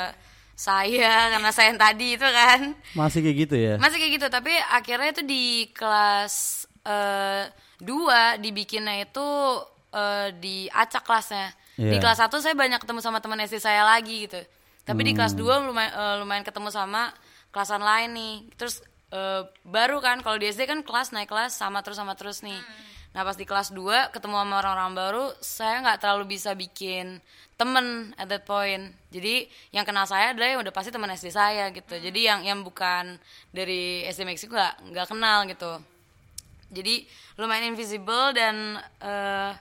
saya 0.54 1.12
karena 1.36 1.52
saya 1.52 1.68
yang 1.70 1.78
tadi 1.78 2.08
itu 2.14 2.24
kan 2.24 2.60
Masih 2.94 3.20
kayak 3.22 3.38
gitu 3.38 3.56
ya. 3.56 3.74
masih 3.76 3.98
kayak 3.98 4.14
gitu 4.16 4.28
tapi 4.28 4.50
akhirnya 4.56 5.10
itu 5.12 5.22
di 5.22 5.44
kelas 5.72 6.34
eh, 6.82 7.44
dua 7.78 8.36
dibikinnya 8.36 9.04
itu 9.04 9.28
eh, 9.92 10.34
diacak 10.34 11.04
kelasnya 11.04 11.52
di 11.76 11.94
Iya. 11.94 12.02
kelas 12.02 12.18
satu 12.18 12.40
saya 12.40 12.56
banyak 12.56 12.80
ketemu 12.80 13.00
sama 13.00 13.20
teman 13.20 13.38
SD 13.40 13.60
saya 13.60 13.86
lagi 13.86 14.26
gitu 14.26 14.42
tapi 14.82 15.04
di 15.04 15.12
kelas 15.12 15.36
Hmm. 15.36 15.40
dua 15.40 15.54
lumayan 15.62 15.92
eh, 15.92 16.16
lumayan 16.18 16.42
ketemu 16.42 16.72
sama 16.72 17.12
kelasan 17.50 17.80
lain 17.80 18.10
nih 18.12 18.36
terus 18.56 18.82
eh, 19.18 19.42
baru 19.66 19.98
kan 19.98 20.22
kalau 20.22 20.38
di 20.38 20.46
SD 20.46 20.70
kan 20.70 20.86
kelas 20.86 21.10
naik 21.10 21.34
kelas 21.34 21.58
sama 21.58 21.82
terus 21.82 21.98
sama 21.98 22.14
terus 22.14 22.46
nih. 22.46 22.62
Nah 23.18 23.26
pas 23.26 23.34
di 23.34 23.50
kelas 23.50 23.74
2 23.74 24.14
ketemu 24.14 24.36
sama 24.38 24.62
orang-orang 24.62 24.94
baru 24.94 25.26
saya 25.42 25.82
nggak 25.82 26.06
terlalu 26.06 26.38
bisa 26.38 26.54
bikin 26.54 27.18
temen 27.58 28.14
at 28.22 28.30
that 28.30 28.46
point. 28.46 28.94
Jadi 29.10 29.50
yang 29.74 29.82
kenal 29.82 30.06
saya 30.06 30.38
adalah 30.38 30.54
yang 30.54 30.62
udah 30.62 30.70
pasti 30.70 30.94
teman 30.94 31.10
SD 31.10 31.34
saya 31.34 31.74
gitu. 31.74 31.98
Jadi 31.98 32.20
yang 32.30 32.46
yang 32.46 32.62
bukan 32.62 33.18
dari 33.50 34.06
SD 34.06 34.30
Meksiko 34.30 34.54
nggak 34.54 34.94
nggak 34.94 35.08
kenal 35.10 35.50
gitu. 35.50 35.74
Jadi 36.70 37.10
lumayan 37.42 37.74
invisible 37.74 38.38
dan 38.38 38.78
eh, 39.02 39.52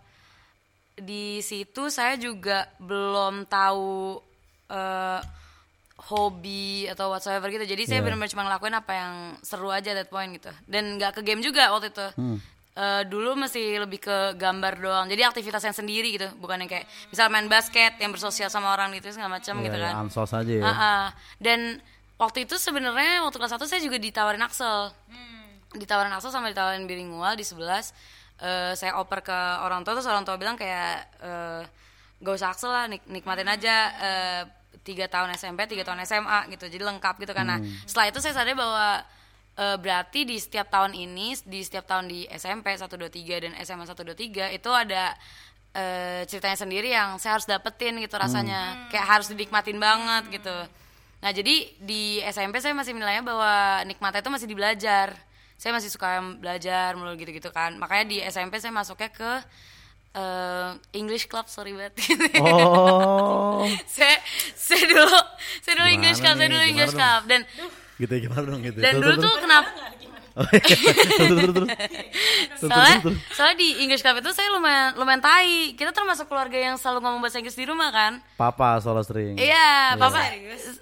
di 1.01 1.41
situ 1.41 1.89
saya 1.89 2.21
juga 2.21 2.69
belum 2.77 3.49
tahu 3.49 4.21
eh, 4.69 5.21
hobi 5.99 6.85
atau 6.87 7.09
whatsoever 7.09 7.49
gitu 7.49 7.65
jadi 7.65 7.83
saya 7.83 7.99
Iya. 7.99 8.05
benar-benar 8.05 8.29
cuma 8.29 8.45
ngelakuin 8.45 8.75
apa 8.75 8.93
yang 8.93 9.13
seru 9.41 9.69
aja 9.69 9.91
at 9.91 9.99
that 9.99 10.09
point 10.09 10.29
gitu 10.31 10.53
dan 10.67 10.97
nggak 10.97 11.17
ke 11.17 11.23
game 11.23 11.41
juga 11.41 11.69
waktu 11.71 11.89
itu 11.89 12.09
Eh, 12.77 13.09
dulu 13.09 13.41
masih 13.41 13.81
lebih 13.81 13.97
ke 13.99 14.17
gambar 14.37 14.77
doang 14.77 15.07
jadi 15.09 15.25
aktivitas 15.25 15.65
yang 15.65 15.73
sendiri 15.73 16.13
gitu 16.13 16.29
bukan 16.37 16.61
yang 16.61 16.69
kayak 16.69 16.85
misal 17.09 17.33
main 17.33 17.49
basket 17.49 17.97
yang 17.97 18.13
bersosial 18.13 18.53
sama 18.53 18.69
orang 18.69 18.93
gitu 18.93 19.09
segala 19.09 19.33
macam 19.33 19.57
Iya, 19.57 19.65
gitu 19.65 19.77
ya, 19.79 19.85
kan 19.87 19.95
ansos 19.99 20.29
aja 20.31 20.53
ya. 20.53 20.61
Ah-ah. 20.63 21.05
Dan 21.41 21.81
waktu 22.15 22.45
itu 22.45 22.61
sebenarnya 22.61 23.25
waktu 23.25 23.33
kelas 23.35 23.57
1 23.57 23.65
saya 23.65 23.81
juga 23.81 23.97
ditawarin 23.97 24.45
Axel. 24.45 24.93
Ditawarin 25.73 26.13
Axel 26.13 26.29
sama 26.31 26.49
ditawarin 26.49 26.85
bilingual 26.85 27.33
di 27.33 27.49
11. 27.49 27.97
Eh, 28.37 28.77
saya 28.77 29.01
oper 29.01 29.25
ke 29.25 29.33
orang 29.65 29.81
tua 29.81 29.97
terus 29.97 30.05
orang 30.05 30.29
tua 30.29 30.37
bilang 30.37 30.61
kayak 30.61 30.93
eh, 31.19 31.63
gak 32.19 32.35
usah 32.35 32.53
Axel 32.53 32.69
lah 32.69 32.85
nik- 32.87 33.09
nikmatin 33.09 33.49
aja 33.49 33.75
eh, 33.97 34.43
tiga 34.87 35.11
tahun 35.11 35.35
SMP, 35.35 35.67
tiga 35.67 35.83
tahun 35.83 36.07
SMA 36.07 36.55
gitu. 36.55 36.71
Jadi 36.71 36.83
lengkap 36.87 37.19
gitu 37.19 37.35
kan. 37.35 37.43
Nah, 37.43 37.59
setelah 37.83 38.07
itu 38.15 38.23
saya 38.23 38.39
sadar 38.39 38.55
bahwa 38.55 39.03
eh, 39.59 39.77
berarti 39.83 40.23
di 40.23 40.39
setiap 40.39 40.71
tahun 40.71 40.95
ini, 40.95 41.35
di 41.43 41.61
setiap 41.67 41.91
tahun 41.91 42.07
di 42.07 42.31
SMP 42.31 42.71
1 42.79 42.87
2 42.87 43.11
3 43.11 43.43
dan 43.43 43.53
SMA 43.67 43.85
1 43.85 43.99
2 43.99 44.15
3 44.15 44.55
itu 44.55 44.71
ada 44.71 45.19
eh, 45.75 46.23
ceritanya 46.31 46.55
sendiri 46.55 46.89
yang 46.95 47.19
saya 47.19 47.35
harus 47.35 47.51
dapetin 47.51 47.99
gitu 47.99 48.15
rasanya. 48.15 48.87
Kayak 48.95 49.07
harus 49.11 49.27
dinikmatin 49.35 49.83
banget 49.83 50.39
gitu. 50.39 50.57
Nah 51.21 51.31
jadi 51.35 51.55
di 51.83 52.23
SMP 52.23 52.63
saya 52.63 52.77
masih 52.77 52.95
menilainya 52.95 53.27
bahwa 53.27 53.83
nikmatnya 53.83 54.23
itu 54.23 54.31
masih 54.31 54.47
di 54.47 54.55
belajar. 54.55 55.19
Saya 55.57 55.73
masih 55.73 55.89
suka 55.89 56.21
belajar 56.37 56.93
mulu 56.95 57.17
gitu-gitu 57.17 57.49
kan. 57.49 57.75
Makanya 57.81 58.05
di 58.07 58.19
SMP 58.23 58.61
saya 58.61 58.71
masuknya 58.71 59.09
ke 59.09 59.41
eh, 60.17 60.69
English 60.93 61.27
club 61.27 61.47
sorry 61.47 61.73
banget 61.73 61.95
Oh, 62.41 63.63
saya 63.87 64.17
saya 64.57 64.85
dulu 64.85 65.13
saya 65.61 65.75
dulu 65.75 65.85
Gimana 65.85 65.95
English 65.95 66.19
club 66.19 66.35
saya 66.35 66.43
nih? 66.43 66.51
dulu 66.51 66.59
Gimana 66.59 66.73
English 66.73 66.91
dong? 66.91 66.99
club 66.99 67.23
dan 67.27 67.41
gitu 67.97 68.13
ya 68.13 68.21
gimana 68.21 68.45
dong 68.45 68.61
gitu. 68.61 68.79
dan 68.79 68.93
dulu 68.95 69.15
tuh 69.17 69.35
kenapa. 69.41 69.69
Terus, 70.37 70.69
terus, 71.17 71.49
terus. 71.51 71.69
Soalnya 72.61 72.97
soalnya 73.33 73.57
di 73.57 73.69
English 73.81 74.01
club 74.01 74.21
itu 74.21 74.31
saya 74.31 74.53
lumayan 74.53 74.93
lumayan 74.95 75.19
tai 75.19 75.73
kita 75.73 75.91
termasuk 75.91 76.27
keluarga 76.27 76.57
yang 76.57 76.77
selalu 76.77 77.01
ngomong 77.01 77.21
bahasa 77.21 77.41
Inggris 77.41 77.57
di 77.57 77.65
rumah 77.65 77.89
kan 77.89 78.21
Papa 78.35 78.77
soalnya 78.79 79.01
sering. 79.03 79.35
iya 79.35 79.97
papa 79.97 80.21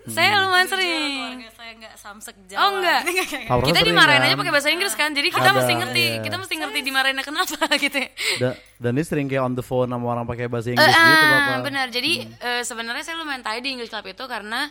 saya 0.06 0.28
lumayan 0.40 0.66
Keluarga 0.66 0.74
sering 0.74 1.14
saya 1.50 1.70
nggak 1.76 1.94
samsek 1.94 2.34
oh 2.34 2.46
Jawa. 2.48 2.66
enggak 2.74 3.00
kita 3.70 3.78
sering, 3.78 3.86
dimarahin 3.88 4.20
kan? 4.20 4.28
aja 4.28 4.36
pakai 4.36 4.52
bahasa 4.52 4.68
Inggris 4.68 4.94
kan 4.94 5.10
jadi 5.10 5.28
kita 5.30 5.46
Ada, 5.46 5.56
mesti 5.56 5.72
ngerti 5.76 6.04
iya. 6.04 6.22
kita 6.22 6.36
mesti 6.36 6.54
ngerti 6.56 6.78
dimarahinnya 6.82 7.24
kenapa 7.24 7.54
gitu 7.84 7.96
ya. 7.96 8.08
Da- 8.40 8.58
dan 8.76 8.90
dia 8.92 9.06
sering 9.06 9.26
kayak 9.26 9.42
on 9.44 9.54
the 9.54 9.62
phone 9.62 9.86
sama 9.86 10.02
orang 10.04 10.24
pakai 10.24 10.46
bahasa 10.46 10.68
Eh, 10.68 10.74
Inggris 10.74 10.90
gitu, 10.90 11.24
ah, 11.24 11.30
Papa. 11.48 11.62
benar 11.62 11.86
jadi 11.88 12.12
eh, 12.26 12.62
sebenarnya 12.62 13.02
saya 13.02 13.16
lumayan 13.16 13.40
tai 13.40 13.58
di 13.58 13.70
English 13.70 13.88
club 13.88 14.04
itu 14.04 14.24
karena 14.24 14.66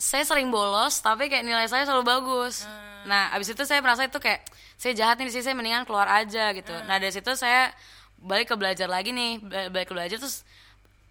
saya 0.00 0.24
sering 0.24 0.48
bolos 0.48 0.96
tapi 0.98 1.28
kayak 1.28 1.44
nilai 1.44 1.68
saya 1.68 1.84
selalu 1.84 2.08
bagus 2.08 2.64
nah 3.04 3.28
abis 3.36 3.52
itu 3.52 3.62
saya 3.62 3.84
merasa 3.84 4.08
itu 4.08 4.16
kayak 4.16 4.40
saya 4.80 4.96
jahat 4.96 5.20
nih 5.20 5.28
di 5.28 5.32
sini 5.32 5.44
saya 5.44 5.56
mendingan 5.56 5.84
keluar 5.84 6.08
aja 6.08 6.56
gitu 6.56 6.72
nah 6.88 6.96
dari 6.96 7.12
situ 7.12 7.28
saya 7.36 7.68
balik 8.16 8.48
ke 8.48 8.56
belajar 8.56 8.88
lagi 8.88 9.12
nih 9.12 9.40
Bal- 9.40 9.68
balik 9.68 9.88
ke 9.88 9.94
belajar 9.94 10.16
terus 10.16 10.40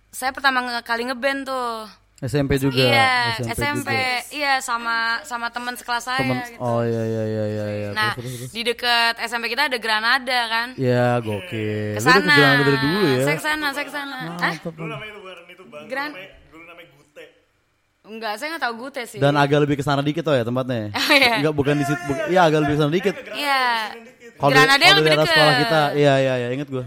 saya 0.10 0.34
pertama 0.34 0.66
kali 0.82 1.06
ngeband 1.06 1.46
tuh 1.46 1.86
SMP 2.20 2.60
juga. 2.60 2.76
iya 2.84 3.32
SMP, 3.40 3.56
SMP, 3.56 3.90
juga. 3.96 4.36
iya 4.36 4.54
sama 4.60 5.24
sama 5.24 5.48
teman 5.56 5.72
sekelas 5.72 6.04
saya 6.04 6.20
Temen, 6.20 6.36
gitu. 6.52 6.60
oh 6.60 6.84
iya 6.84 7.04
iya 7.08 7.24
iya 7.24 7.46
iya. 7.48 7.66
iya. 7.72 7.90
nah 7.96 8.12
terus, 8.12 8.28
terus, 8.36 8.52
di 8.52 8.62
dekat 8.68 9.16
SMP 9.24 9.48
kita 9.48 9.72
ada 9.72 9.80
Granada 9.80 10.40
kan 10.52 10.68
Ya 10.76 11.16
gokil. 11.24 11.96
Ke 11.96 12.02
sana 12.04 12.20
ke 12.20 12.36
Granada 12.36 12.74
dulu 12.76 13.00
ya. 13.08 13.24
saya 13.24 13.36
ke 13.40 13.44
sana 13.48 13.68
saya 13.72 13.86
ke 13.88 13.94
sana 13.96 14.16
Hah? 14.36 14.52
Mantap. 14.52 14.74
Dulu 14.76 14.88
namanya 14.92 15.12
itu 15.16 15.20
bukan 15.24 15.48
itu 15.48 15.64
bang, 15.64 15.84
Gran- 15.88 16.12
namanya, 16.12 16.28
dulu 16.28 16.28
namanya 16.28 16.36
Gute. 16.36 16.39
Enggak 18.10 18.34
saya 18.36 18.48
nggak 18.52 18.64
tahu 18.64 18.74
Gute 18.80 19.04
sih 19.06 19.18
Dan 19.18 19.34
agak 19.34 19.62
lebih 19.62 19.76
ke 19.76 19.84
sana 19.84 20.02
dikit 20.02 20.24
oh 20.24 20.34
ya 20.34 20.42
tempatnya. 20.42 20.90
Oh, 21.00 21.12
iya. 21.12 21.40
Enggak 21.40 21.54
bukan 21.54 21.76
di 21.76 21.86
situ. 21.86 22.02
bu- 22.04 22.28
Iya 22.28 22.42
agak 22.44 22.60
lebih 22.62 22.74
ke 22.74 22.80
sana 22.80 22.92
dikit. 22.92 23.16
Iya. 23.32 23.64
Kalau 24.36 24.52
kalau 24.52 24.76
yang 24.80 24.98
lebih 24.98 25.12
deket. 25.14 25.28
sekolah 25.28 25.54
kita, 25.60 25.82
iya 25.94 26.14
iya 26.18 26.34
iya 26.38 26.50
inget 26.50 26.68
gue. 26.68 26.86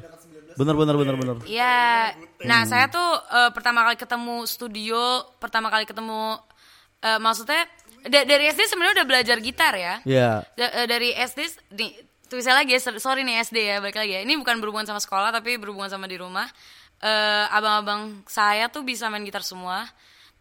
Bener 0.53 0.75
bener 0.75 0.95
bener 0.95 1.15
bener. 1.15 1.37
Iya. 1.45 2.13
Nah, 2.43 2.61
saya 2.65 2.87
tuh 2.87 3.09
eh, 3.31 3.51
pertama 3.51 3.83
kali 3.83 3.97
ketemu 3.97 4.37
studio, 4.45 5.01
pertama 5.39 5.69
kali 5.69 5.85
ketemu 5.85 6.37
eh, 7.01 7.19
maksudnya 7.19 7.65
da- 8.05 8.25
dari 8.25 8.49
SD 8.49 8.67
sebenarnya 8.67 8.95
udah 8.99 9.07
belajar 9.07 9.37
gitar 9.39 9.73
ya. 9.75 9.95
Iya. 10.03 10.45
Da- 10.53 10.73
eh, 10.75 10.87
dari 10.87 11.13
SD 11.15 11.41
nih 11.73 11.91
tulisnya 12.25 12.53
lagi 12.55 12.73
ya, 12.73 12.81
sor- 12.81 12.97
sorry 12.97 13.21
nih 13.21 13.41
SD 13.43 13.59
ya, 13.63 13.77
balik 13.79 13.95
lagi 13.95 14.13
ya. 14.13 14.21
Ini 14.23 14.33
bukan 14.35 14.57
berhubungan 14.59 14.85
sama 14.87 14.99
sekolah 14.99 15.29
tapi 15.31 15.57
berhubungan 15.57 15.89
sama 15.89 16.05
di 16.05 16.17
rumah. 16.17 16.49
Eh, 16.99 17.47
abang-abang 17.51 18.01
saya 18.25 18.67
tuh 18.67 18.81
bisa 18.81 19.09
main 19.09 19.21
gitar 19.21 19.43
semua. 19.43 19.85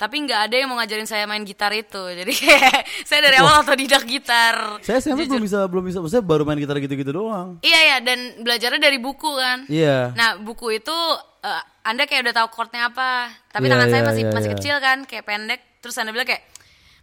Tapi 0.02 0.16
nggak 0.26 0.50
ada 0.50 0.56
yang 0.58 0.66
mau 0.66 0.82
ngajarin 0.82 1.06
saya 1.06 1.30
main 1.30 1.46
gitar 1.46 1.70
itu. 1.78 2.02
Jadi 2.26 2.34
kayak 2.34 3.06
saya 3.06 3.22
dari 3.22 3.38
awal 3.38 3.62
otodidak 3.62 4.02
gitar. 4.10 4.82
Saya 4.82 4.98
SMP 4.98 5.30
belum 5.30 5.46
bisa 5.46 5.70
belum 5.70 5.86
bisa. 5.86 6.02
Maksudnya 6.02 6.26
baru 6.26 6.42
main 6.42 6.58
gitar 6.58 6.82
gitu-gitu 6.82 7.14
doang. 7.14 7.62
Iya 7.62 7.80
ya 7.86 7.98
dan 8.02 8.42
belajarnya 8.42 8.82
dari 8.82 8.98
buku 8.98 9.30
kan. 9.38 9.70
Iya. 9.70 10.18
Nah 10.18 10.42
buku 10.42 10.82
itu 10.82 10.98
eh, 11.46 11.62
anda 11.86 12.10
kayak 12.10 12.26
udah 12.26 12.34
tahu 12.34 12.48
chordnya 12.50 12.90
apa, 12.90 13.30
tapi 13.54 13.70
Iya, 13.70 13.78
tangan 13.78 13.88
saya 13.94 14.02
iya, 14.02 14.10
masih 14.10 14.24
iya, 14.26 14.34
masih 14.34 14.50
iya. 14.50 14.58
kecil 14.58 14.76
kan, 14.82 14.98
kayak 15.06 15.26
pendek. 15.30 15.62
Terus 15.82 15.96
anda 16.02 16.10
bilang 16.14 16.30
kayak 16.30 16.44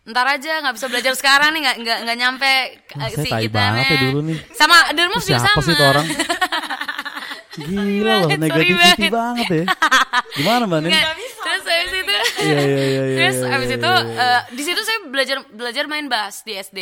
ntar 0.08 0.24
aja 0.24 0.64
nggak 0.64 0.74
bisa 0.80 0.86
belajar 0.88 1.12
sekarang 1.20 1.52
nih 1.52 1.60
nggak 1.68 1.76
nggak 1.84 1.98
nggak 2.08 2.18
nyampe 2.18 2.52
Wah, 2.96 3.06
eh, 3.06 3.10
saya 3.12 3.24
si 3.28 3.30
gitarnya. 3.44 3.86
ya 3.86 3.98
dulu 4.10 4.20
nih. 4.26 4.38
Sama 4.56 4.76
Dermos 4.96 5.22
juga 5.22 5.38
Siapa 5.44 5.60
sama. 5.60 5.66
sih 5.68 5.74
itu 5.76 5.84
orang? 5.84 6.06
Gila 7.58 8.14
loh, 8.22 8.30
negativity 8.38 9.08
banget. 9.08 9.10
banget 9.10 9.46
ya. 9.50 9.64
Gimana 10.38 10.62
mbak? 10.70 10.78
Nggak, 10.86 11.04
terus 11.18 11.64
habis 11.66 11.92
itu 11.94 12.14
Iya, 12.38 12.60
iya, 12.62 12.62
iya, 12.62 12.82
iya, 12.86 13.16
terus 13.18 13.36
iya, 13.42 13.48
habis 13.50 13.68
iya, 13.68 13.78
itu 13.82 13.92
eh, 14.14 14.40
di 14.54 14.62
situ 14.62 14.80
saya 14.86 14.98
belajar 15.10 15.36
belajar 15.50 15.84
main 15.90 16.06
bass 16.06 16.46
di 16.46 16.54
SD 16.54 16.78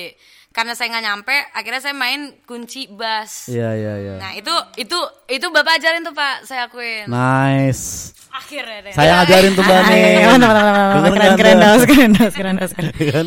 karena 0.52 0.72
saya 0.72 0.88
nggak 0.88 1.04
nyampe 1.04 1.36
akhirnya 1.52 1.80
saya 1.84 1.92
main 1.96 2.32
kunci 2.44 2.88
bass 2.88 3.48
Iya 3.48 3.76
iya 3.76 3.94
iya. 4.00 4.14
nah 4.20 4.32
itu 4.32 4.52
itu 4.76 4.96
itu 5.28 5.46
bapak 5.52 5.80
ajarin 5.80 6.04
tuh 6.04 6.16
pak 6.16 6.44
saya 6.44 6.68
akuin 6.68 7.08
Nice. 7.08 8.12
Akhirnya 8.36 8.84
deh. 8.84 8.92
Saya 8.92 9.24
ngajarin 9.24 9.52
tuh 9.56 9.64
mbak 9.64 9.80
Bener 9.88 11.12
keren, 11.16 11.32
keren, 11.40 11.56
keren, 11.88 12.12
keren, 12.36 12.54
dos, 12.60 12.72
keren. 12.76 13.26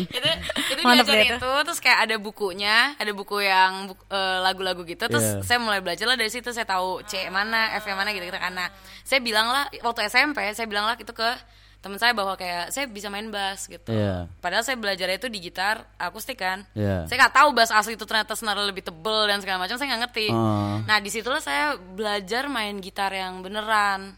Itu 0.80 0.88
Mantap 0.88 1.06
diajarin 1.06 1.36
itu. 1.36 1.52
terus 1.62 1.78
kayak 1.78 1.98
ada 2.02 2.16
bukunya 2.16 2.76
ada 2.94 3.12
buku 3.12 3.36
yang 3.38 3.72
eh, 4.08 4.38
lagu-lagu 4.40 4.80
gitu 4.82 5.04
terus 5.04 5.22
Iya. 5.22 5.44
saya 5.44 5.58
mulai 5.58 5.78
belajar 5.78 6.04
lah 6.04 6.16
dari 6.16 6.28
situ 6.28 6.48
saya 6.48 6.64
tahu 6.64 7.04
C 7.04 7.28
mana 7.28 7.76
F 7.76 7.84
mana 7.86 8.10
gitu 8.10 8.24
gitu 8.24 8.34
karena 8.34 8.72
saya 9.02 9.20
bilang 9.20 9.46
lah 9.46 9.68
waktu 9.78 10.06
SMP 10.06 10.40
saya 10.50 10.64
bilang 10.64 10.84
lah 10.84 10.96
itu 10.96 11.10
ke 11.10 11.28
teman 11.80 11.96
saya 11.96 12.12
bahwa 12.12 12.32
kayak 12.34 12.68
saya 12.68 12.84
bisa 12.86 13.08
main 13.08 13.28
bass 13.28 13.64
gitu 13.64 13.88
Iya. 13.88 14.28
padahal 14.36 14.60
saya 14.60 14.76
belajar 14.76 15.08
itu 15.08 15.26
di 15.26 15.40
gitar 15.40 15.80
akustik 15.96 16.36
kan 16.36 16.64
Iya. 16.72 17.04
saya 17.04 17.16
nggak 17.18 17.34
tahu 17.34 17.48
bass 17.52 17.68
asli 17.70 17.92
itu 17.92 18.04
ternyata 18.04 18.32
senar 18.32 18.56
lebih 18.58 18.80
tebel 18.82 19.24
dan 19.24 19.40
segala 19.40 19.60
macam 19.60 19.76
saya 19.76 19.88
nggak 19.90 20.02
ngerti 20.04 20.26
Oh. 20.28 20.76
nah 20.82 20.96
di 20.96 21.08
situlah 21.08 21.40
saya 21.40 21.76
belajar 21.76 22.48
main 22.48 22.76
gitar 22.78 23.08
yang 23.10 23.40
beneran 23.40 24.12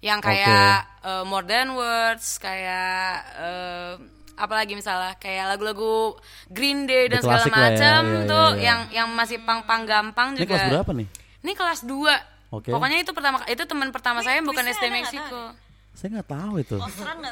yang 0.00 0.20
kayak 0.20 0.84
eh, 1.00 1.24
more 1.24 1.44
than 1.44 1.72
words 1.72 2.36
kayak 2.36 3.08
eh, 3.34 3.92
apalagi 4.34 4.74
misalnya 4.74 5.14
kayak 5.16 5.50
lagu-lagu 5.50 6.18
Green 6.48 6.84
Day 6.84 7.06
dan 7.06 7.22
The 7.22 7.26
segala 7.26 7.38
lah 7.38 7.46
ya, 7.46 7.54
macam 7.54 8.00
iya, 8.02 8.14
iya, 8.14 8.26
tuh 8.26 8.46
iya. 8.46 8.62
yang 8.62 8.80
yang 8.90 9.08
masih 9.10 9.38
pang-pang 9.42 9.82
gampang 9.84 10.28
Ini 10.34 10.40
juga 10.40 10.54
kelas 10.54 10.66
berapa 10.70 10.90
nih? 10.92 11.06
ini 11.44 11.52
kelas 11.52 11.80
2 11.84 12.54
Oke. 12.54 12.70
pokoknya 12.70 12.98
itu 13.00 13.10
pertama 13.10 13.36
itu 13.44 13.62
teman 13.64 13.88
pertama 13.90 14.18
saya 14.20 14.38
bukan 14.40 14.64
SD 14.64 14.84
Meksiko 14.88 15.42
Saya 15.94 16.08
nggak 16.10 16.26
tahu 16.26 16.54
itu. 16.58 16.76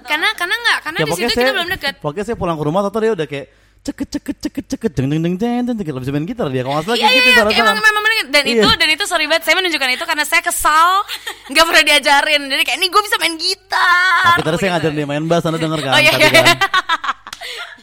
karena 0.07 0.29
karena 0.35 0.55
nggak 0.55 0.79
karena 0.83 0.99
Ya 0.99 1.05
di 1.05 1.13
situ 1.13 1.31
saya, 1.31 1.43
kita 1.43 1.53
belum 1.53 1.69
deket 1.75 1.95
pokoknya 1.99 2.25
saya 2.25 2.37
pulang 2.37 2.55
ke 2.55 2.65
rumah 2.65 2.81
atau 2.83 3.01
dia 3.01 3.13
udah 3.13 3.27
kayak 3.27 3.47
ceket 3.83 4.09
ceket 4.09 4.37
ceket 4.39 4.65
ceket 4.71 4.91
jeng 4.95 5.11
jeng 5.11 5.23
jeng 5.23 5.35
jeng 5.35 5.63
jeng 5.67 5.77
jeng 5.77 5.97
bisa 5.99 6.13
main 6.15 6.23
gitar 6.23 6.47
dia 6.47 6.63
kalau 6.63 6.79
nggak 6.79 6.87
salah 6.87 6.97
Iya 6.97 7.09
iya 7.09 7.19
gitu 7.19 7.29
iya 7.29 7.35
suara 7.35 7.51
emang 7.51 7.79
memang. 7.83 8.12
Dan 8.33 8.43
Iya. 8.43 8.59
itu 8.59 8.69
dan 8.73 8.89
itu 8.89 9.05
sorry 9.05 9.29
banget 9.29 9.45
saya 9.45 9.55
menunjukkan 9.55 9.91
itu 9.93 10.05
karena 10.05 10.25
saya 10.25 10.41
kesal 10.41 11.05
nggak 11.47 11.65
pernah 11.65 11.83
diajarin 11.85 12.43
jadi 12.49 12.63
kayak 12.65 12.79
ini 12.81 12.87
gue 12.89 13.03
bisa 13.05 13.17
main 13.21 13.37
gitar. 13.37 14.33
Tapi 14.33 14.43
tadi 14.43 14.57
saya 14.59 14.71
ngajarin 14.75 14.97
dia 14.97 15.07
main 15.07 15.25
bass, 15.25 15.45
anda 15.45 15.59
denger 15.59 15.81
kan? 15.81 15.93
Oh, 15.93 16.01
iya, 16.01 16.13
iya. 16.17 16.31
kan? 16.33 16.57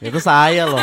itu 0.01 0.19
saya 0.19 0.63
loh. 0.65 0.79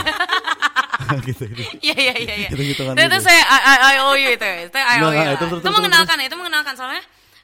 gitu, 1.26 1.42
gitu. 1.46 1.62
Iya 1.82 1.96
iya 1.96 2.14
iya 2.16 2.34
iya. 2.38 2.48
Gitu-gitu 2.48 2.82
kan 2.82 2.94
Dan 2.94 3.08
itu 3.08 3.18
gitu. 3.18 3.26
saya 3.26 3.40
I, 3.42 3.58
I, 3.58 3.76
I 3.76 3.94
owe 4.02 4.14
you 4.14 4.30
itu. 4.30 4.46
Itu 4.64 4.76
I 4.76 4.96
owe 5.00 5.10
you. 5.10 5.22
itu 5.24 5.44
itu, 5.44 5.56
terus, 5.58 5.74
mengenalkan 5.74 6.16
itu 6.20 6.34
mengenalkan 6.34 6.74
soalnya 6.74 7.02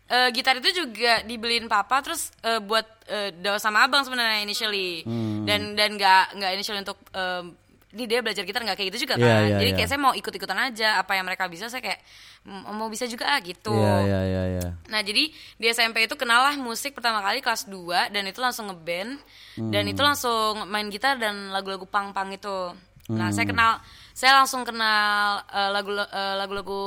eh, 0.09 0.29
gitar 0.31 0.55
itu 0.57 0.71
juga 0.75 1.23
dibeliin 1.23 1.67
papa 1.67 2.01
terus 2.01 2.31
eh, 2.41 2.59
buat 2.59 2.87
Dawa 3.13 3.61
sama 3.61 3.85
abang 3.85 4.01
sebenarnya 4.03 4.41
initially 4.41 5.05
Hmm. 5.05 5.45
dan 5.45 5.77
dan 5.77 6.01
nggak 6.01 6.33
nggak 6.33 6.51
initially 6.55 6.81
untuk 6.81 6.97
eh, 7.13 7.45
ini 7.93 8.05
dia 8.05 8.21
belajar 8.21 8.43
gitar 8.43 8.61
nggak 8.61 8.75
kayak 8.75 8.89
gitu 8.89 9.05
juga 9.05 9.15
kan 9.15 9.25
Iya, 9.25 9.37
iya, 9.45 9.57
jadi 9.61 9.71
iya. 9.71 9.77
kayak 9.77 9.89
saya 9.89 10.01
mau 10.01 10.13
ikut 10.13 10.33
ikutan 10.33 10.59
aja 10.59 10.97
apa 10.97 11.13
yang 11.13 11.25
mereka 11.25 11.45
bisa 11.47 11.69
saya 11.69 11.79
kayak 11.79 12.01
"Mm, 12.43 12.73
mau 12.73 12.89
bisa 12.89 13.05
juga 13.05 13.29
ah 13.29 13.39
gitu 13.39 13.71
Iya 13.71 13.97
iya 14.01 14.21
iya 14.25 14.43
iya. 14.51 14.67
Nah 14.89 15.01
jadi 15.01 15.29
di 15.31 15.67
SMP 15.69 16.03
itu 16.03 16.17
kenal 16.17 16.41
lah 16.43 16.57
musik 16.57 16.93
pertama 16.93 17.21
kali 17.21 17.39
kelas 17.39 17.69
2 17.69 18.09
dan 18.09 18.25
itu 18.25 18.41
langsung 18.41 18.67
ngeband 18.67 19.21
dan 19.69 19.85
itu 19.85 20.01
langsung 20.01 20.65
main 20.67 20.89
gitar 20.89 21.17
dan 21.17 21.49
lagu-lagu 21.49 21.85
pang-pang 21.85 22.33
itu. 22.33 22.73
Nah 23.09 23.29
saya 23.29 23.45
kenal 23.45 23.77
saya 24.13 24.33
langsung 24.35 24.65
kenal 24.65 25.05
eh, 25.47 25.71
lagu 25.71 25.93
eh, 25.93 26.35
lagu-lagu 26.35 26.83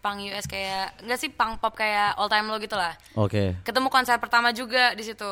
pang 0.00 0.16
US 0.18 0.44
kayak 0.44 1.04
enggak 1.04 1.18
sih 1.18 1.28
pang 1.28 1.56
pop 1.56 1.72
kayak 1.72 2.16
all 2.16 2.26
time 2.26 2.48
low 2.48 2.56
gitu 2.56 2.74
lah. 2.74 2.96
Oke. 3.14 3.54
Ketemu 3.62 3.86
konser 3.86 4.16
pertama 4.16 4.50
juga 4.50 4.92
di 4.92 5.04
situ. 5.04 5.28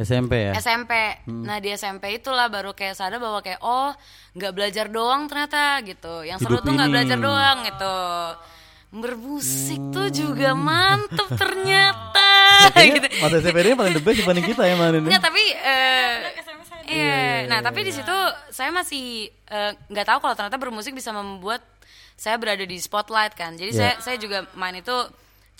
SMP 0.00 0.32
ya. 0.48 0.52
SMP. 0.56 0.92
Nah 1.28 1.60
di 1.60 1.68
SMP 1.70 2.16
itulah 2.16 2.48
baru 2.48 2.72
kayak 2.72 2.96
sadar 2.96 3.20
bahwa 3.20 3.40
kayak 3.40 3.60
oh 3.60 3.92
nggak 4.32 4.52
belajar 4.52 4.86
doang 4.88 5.28
ternyata 5.28 5.78
gitu. 5.84 6.24
Yang 6.24 6.38
seru 6.40 6.56
Hidup 6.56 6.64
tuh 6.64 6.72
nggak 6.72 6.90
belajar 6.90 7.18
doang 7.18 7.58
gitu. 7.62 7.96
Bermusik 8.90 9.78
tuh 9.94 10.08
juga 10.10 10.50
mantep 10.52 11.28
ternyata. 11.36 12.30
gitu. 12.96 13.06
Mas 13.20 13.32
SMP 13.38 13.58
ini 13.62 13.76
paling 13.76 13.94
the 13.94 14.02
best 14.02 14.18
dibanding 14.18 14.46
kita 14.48 14.62
ya 14.64 14.74
mana 14.74 14.98
ini. 14.98 15.06
Nggak 15.06 15.22
tapi 15.22 15.42
eh 15.54 16.14
iya. 16.88 17.46
Nah 17.46 17.60
tapi 17.60 17.80
di 17.84 17.92
situ 17.92 18.16
saya 18.50 18.74
masih 18.74 19.28
eh, 19.30 19.72
nggak 19.86 20.06
tahu 20.08 20.18
kalau 20.18 20.34
ternyata 20.34 20.58
bermusik 20.58 20.90
bisa 20.90 21.14
membuat 21.14 21.62
saya 22.18 22.34
berada 22.36 22.64
di 22.64 22.76
spotlight 22.76 23.32
kan. 23.32 23.54
Jadi 23.54 23.72
Iya. 23.72 23.78
saya 23.78 23.92
saya 24.02 24.16
juga 24.18 24.44
main 24.52 24.74
itu 24.74 24.96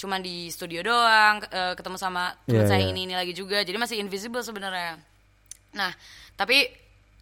cuma 0.00 0.16
di 0.16 0.48
studio 0.48 0.80
doang, 0.80 1.44
eh, 1.44 1.76
ketemu 1.76 2.00
sama 2.00 2.32
teman 2.48 2.64
Iya, 2.64 2.70
saya 2.72 2.80
iya. 2.80 2.88
ini 2.88 3.00
ini 3.04 3.14
lagi 3.14 3.36
juga. 3.36 3.60
Jadi 3.60 3.76
masih 3.76 4.00
invisible 4.00 4.40
sebenarnya. 4.40 4.96
Nah 5.76 5.92
tapi 6.40 6.64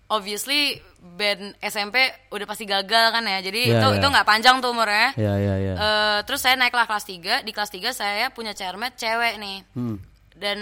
obviously 0.06 0.78
band 1.18 1.58
SMP 1.58 1.98
udah 2.30 2.46
pasti 2.46 2.62
gagal 2.70 3.10
kan 3.10 3.26
ya. 3.26 3.42
Jadi 3.42 3.74
Iya, 3.74 3.82
itu 3.82 3.88
iya. 3.90 3.98
itu 3.98 4.06
nggak 4.06 4.28
panjang 4.30 4.62
tuh 4.62 4.70
umurnya. 4.70 5.10
Iya 5.18 5.34
iya 5.42 5.54
iya. 5.58 5.74
Eh, 5.74 6.18
terus 6.22 6.38
saya 6.38 6.54
naiklah 6.54 6.86
kelas 6.86 7.04
3 7.04 7.42
Di 7.42 7.50
kelas 7.50 7.74
3 7.74 7.90
saya 7.90 8.30
punya 8.30 8.54
cermet 8.54 8.94
cewek 8.94 9.34
nih 9.42 9.58
Hmm. 9.74 9.98
Dan 10.38 10.58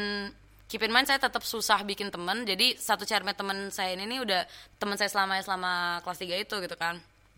keep 0.73 0.81
in 0.81 0.91
mind 0.91 1.05
saya 1.05 1.21
tetap 1.21 1.45
susah 1.45 1.85
bikin 1.85 2.09
temen 2.09 2.49
Jadi 2.49 2.81
satu 2.81 3.05
cermet 3.05 3.37
temen 3.37 3.69
saya 3.69 3.93
ini 3.93 4.09
nih 4.09 4.25
udah 4.25 4.41
temen 4.81 4.97
saya 4.97 5.13
selama 5.13 5.37
selama 5.45 6.01
kelas 6.01 6.19
3 6.25 6.41
itu 6.41 6.57
gitu 6.65 6.75
kan 6.81 6.97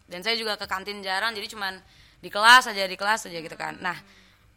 dan 0.09 0.25
saya 0.25 0.35
juga 0.41 0.57
ke 0.57 0.65
kantin 0.65 1.05
jarang 1.05 1.37
jadi 1.37 1.47
cuman 1.53 1.77
di 2.19 2.33
kelas 2.33 2.73
aja 2.73 2.89
di 2.89 2.97
kelas 2.97 3.29
aja 3.29 3.39
gitu 3.39 3.55
kan 3.55 3.77
nah 3.79 3.95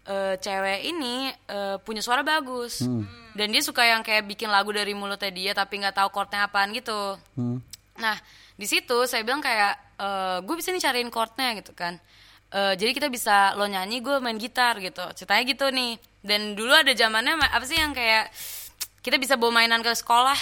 eh, 0.03 0.35
cewek 0.37 0.79
ini 0.83 1.15
eh, 1.29 1.75
punya 1.81 1.99
suara 1.99 2.21
bagus. 2.21 2.81
Dan 3.31 3.47
dia 3.49 3.63
suka 3.63 3.81
yang 3.81 4.01
kayak 4.01 4.27
bikin 4.27 4.51
lagu 4.51 4.69
dari 4.69 4.91
mulutnya 4.91 5.31
dia 5.31 5.51
tapi 5.51 5.79
nggak 5.79 5.95
tahu 5.95 6.09
chordnya 6.11 6.45
apaan 6.45 6.71
gitu. 6.71 7.15
Nah 7.95 8.17
di 8.53 8.67
situ 8.67 8.97
saya 9.05 9.23
bilang 9.23 9.39
kayak 9.39 9.77
gue 10.41 10.55
bisa 10.57 10.73
nih 10.73 10.81
cariin 10.81 11.07
chordnya 11.07 11.53
gitu 11.55 11.71
kan. 11.71 11.95
Eh, 12.51 12.73
jadi 12.75 12.91
kita 12.91 13.07
bisa 13.07 13.55
lo 13.55 13.63
nyanyi 13.63 14.01
gue 14.01 14.19
main 14.19 14.35
gitar 14.35 14.75
gitu. 14.77 14.99
Ceritanya 15.15 15.43
gitu 15.45 15.65
nih. 15.69 15.95
Dan 16.19 16.53
dulu 16.53 16.73
ada 16.75 16.91
zamannya 16.91 17.39
ma- 17.39 17.47
apa 17.47 17.63
sih 17.63 17.79
yang 17.79 17.95
kayak 17.95 18.27
kita 19.01 19.15
bisa 19.15 19.39
bawa 19.39 19.63
mainan 19.63 19.79
ke 19.79 19.89
sekolah 19.89 20.35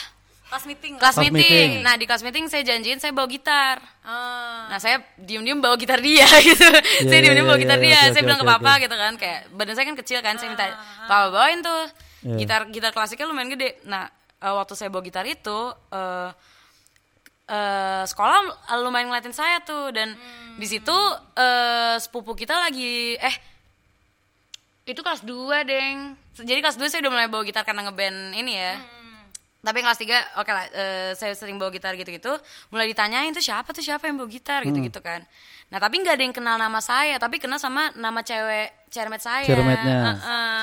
Pas 0.50 0.66
meeting. 0.66 0.98
kelas 0.98 1.14
Kelas 1.14 1.24
meeting. 1.24 1.46
meeting. 1.46 1.70
nah 1.80 1.94
di 1.94 2.04
kelas 2.04 2.22
meeting 2.22 2.46
saya 2.46 2.64
janjiin 2.64 2.98
saya 2.98 3.10
bawa 3.10 3.26
gitar 3.26 3.78
Ah. 4.02 4.66
nah 4.66 4.78
saya 4.78 4.98
diem-diem 5.16 5.58
bawa 5.58 5.78
gitar 5.78 6.02
dia 6.02 6.26
gitu 6.48 6.66
saya 6.66 6.82
iya, 7.08 7.22
diem-diem 7.22 7.46
bawa 7.46 7.54
iya, 7.54 7.64
gitar 7.64 7.78
iya, 7.78 7.86
dia 7.86 7.94
oke, 7.96 8.06
saya 8.08 8.14
oke, 8.16 8.26
bilang 8.26 8.40
ke 8.40 8.44
oke, 8.44 8.54
papa 8.56 8.72
oke. 8.72 8.82
gitu 8.82 8.96
kan 8.96 9.14
kayak 9.16 9.40
badan 9.52 9.74
saya 9.74 9.86
kan 9.86 9.96
kecil 9.96 10.20
kan 10.20 10.36
saya 10.36 10.50
minta 10.50 10.66
papa 11.06 11.26
bawain 11.30 11.62
tuh 11.62 11.82
Iya. 12.20 12.36
gitar 12.36 12.62
gitar 12.68 12.92
klasiknya 12.92 13.26
lumayan 13.26 13.48
gede 13.50 13.80
nah 13.86 14.10
eh, 14.38 14.50
waktu 14.50 14.74
saya 14.74 14.90
bawa 14.90 15.00
gitar 15.02 15.24
itu 15.24 15.60
eh 15.90 16.30
eh, 17.48 18.04
sekolah 18.04 18.40
lumayan 18.80 19.08
ngeliatin 19.08 19.32
saya 19.32 19.62
tuh 19.62 19.90
dan 19.90 20.18
di 20.56 20.66
situ 20.66 20.98
eh, 21.34 21.96
sepupu 21.96 22.34
kita 22.34 22.58
lagi 22.60 23.16
eh 23.16 23.36
itu 24.84 25.00
kelas 25.00 25.22
2 25.22 25.32
deng 25.64 25.98
jadi 26.36 26.60
kelas 26.60 26.76
2 26.76 26.90
saya 26.90 27.00
udah 27.00 27.14
mulai 27.14 27.30
bawa 27.30 27.46
gitar 27.46 27.62
karena 27.62 27.86
ngeband 27.86 28.34
ini 28.34 28.58
ya 28.58 28.74
tapi 29.62 29.80
kelas 29.80 30.00
3 30.00 30.08
oke 30.38 30.48
lah 30.48 30.66
eh, 30.70 31.12
saya 31.14 31.34
sering 31.34 31.56
bawa 31.56 31.68
gitar 31.70 31.92
gitu-gitu 31.94 32.32
mulai 32.70 32.88
ditanyain 32.88 33.30
tuh 33.30 33.42
siapa 33.42 33.70
tuh 33.70 33.82
siapa 33.82 34.06
yang 34.06 34.16
bawa 34.16 34.28
gitar 34.28 34.64
gitu-gitu 34.64 35.00
kan 35.00 35.28
nah 35.68 35.78
tapi 35.78 36.00
nggak 36.00 36.14
ada 36.14 36.24
yang 36.24 36.32
kenal 36.32 36.56
nama 36.56 36.80
saya 36.80 37.16
tapi 37.16 37.38
kenal 37.38 37.58
sama 37.58 37.92
nama 37.94 38.20
cewek 38.20 38.72
cermet 38.88 39.20
saya 39.20 39.46
Cermetnya. 39.46 39.98
Heeh. 40.18 40.62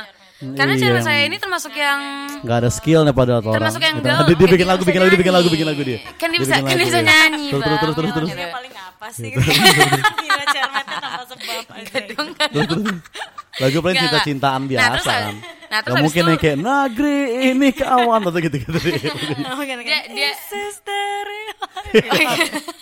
karena 0.53 0.75
Iya. 0.75 0.83
cermet 0.83 1.01
saya 1.03 1.21
ini 1.25 1.37
termasuk 1.37 1.73
yang 1.73 2.01
Nggak 2.39 2.59
ada 2.59 2.71
skill 2.71 3.01
nih 3.03 3.15
padahal 3.15 3.41
orang. 3.41 3.57
termasuk 3.57 3.81
yang 3.81 3.97
Gitu. 3.97 4.05
Dia, 4.05 4.37
dia 4.37 4.49
bikin 4.51 4.67
lagu, 4.67 4.83
bikin 4.83 5.01
lagu, 5.01 5.09
dia 5.09 5.17
bikin 5.19 5.33
lagu, 5.33 5.49
bikin 5.49 5.67
lagu 5.67 5.81
dia. 5.83 5.99
kan 6.13 6.29
dia 6.29 6.41
bisa 6.43 6.55
bikin 6.55 6.67
kan 6.67 6.75
dia 6.75 6.87
bisa 6.87 7.01
nyanyi 7.01 7.47
Terus, 7.49 7.63
terus, 7.63 7.79
terus, 7.79 7.95
terus, 7.95 8.11
terus. 8.13 8.29
Gitu. 8.29 8.37
Dia 8.39 8.49
paling 8.51 8.73
apa 8.75 9.07
sih? 9.11 9.31
Gila 10.19 10.45
cermetnya 10.47 10.97
tanpa 10.99 11.23
sebab 11.27 11.65
aja. 11.71 11.99
Dong. 12.07 12.29
Terus, 12.35 12.67
terus. 12.67 12.85
Lagu 13.57 13.77
paling 13.81 13.97
cinta-cintaan. 13.99 14.61
Nah, 14.61 14.69
biasa 14.69 14.89
terus 14.91 15.07
kan. 15.07 15.35
Nah, 15.77 15.81
terus 15.85 15.95
habis 15.95 16.07
mungkin 16.09 16.23
itu- 16.23 16.31
yang 16.33 16.41
kayak 16.41 16.59
negeri 16.59 17.17
ini 17.47 17.69
kawan 17.71 18.21
atau 18.23 18.41
gitu-gitu. 18.41 18.73
dia 19.85 20.01
dia 20.09 20.31
Sister. 20.33 21.25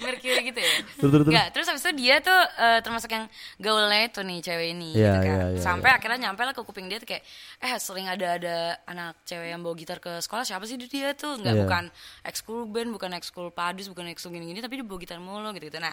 Mercury 0.00 0.40
gitu 0.46 0.56
ya. 0.56 0.72
Terus, 0.96 1.10
terus. 1.12 1.26
Nggak, 1.28 1.46
terus 1.52 1.66
habis 1.68 1.82
itu 1.84 1.92
dia 1.98 2.16
tuh 2.18 2.32
eh, 2.32 2.80
termasuk 2.80 3.12
yang 3.12 3.28
gaulnya 3.58 4.08
itu 4.08 4.20
nih 4.22 4.38
cewek 4.40 4.68
ini 4.72 4.88
Iya, 4.96 5.04
gitu 5.12 5.18
kan. 5.20 5.36
iya, 5.36 5.46
iya, 5.52 5.60
Sampai 5.60 5.90
akhirnya 5.92 6.18
nyampe 6.18 6.42
lah 6.42 6.54
ke 6.56 6.62
kuping 6.64 6.88
dia 6.88 6.96
tuh 6.96 7.04
kayak 7.04 7.20
eh 7.60 7.76
sering 7.76 8.08
ada 8.08 8.40
ada 8.40 8.56
anak 8.88 9.20
cewek 9.24 9.52
yang 9.52 9.60
bawa 9.60 9.76
gitar 9.76 10.00
ke 10.00 10.16
sekolah 10.18 10.48
siapa 10.48 10.64
sih 10.64 10.80
dia 10.80 11.12
tuh? 11.12 11.36
Nggak 11.36 11.54
Iya. 11.54 11.62
bukan 11.62 11.84
ekskul 12.24 12.64
band, 12.66 12.88
bukan 12.88 13.10
ekskul 13.12 13.52
padus, 13.52 13.92
bukan 13.92 14.08
ekskul 14.08 14.32
gini-gini 14.32 14.64
tapi 14.64 14.80
dia 14.80 14.86
bawa 14.86 14.96
gitar 14.96 15.20
mulu 15.20 15.52
gitu 15.52 15.68
gitu. 15.68 15.76
Nah, 15.76 15.92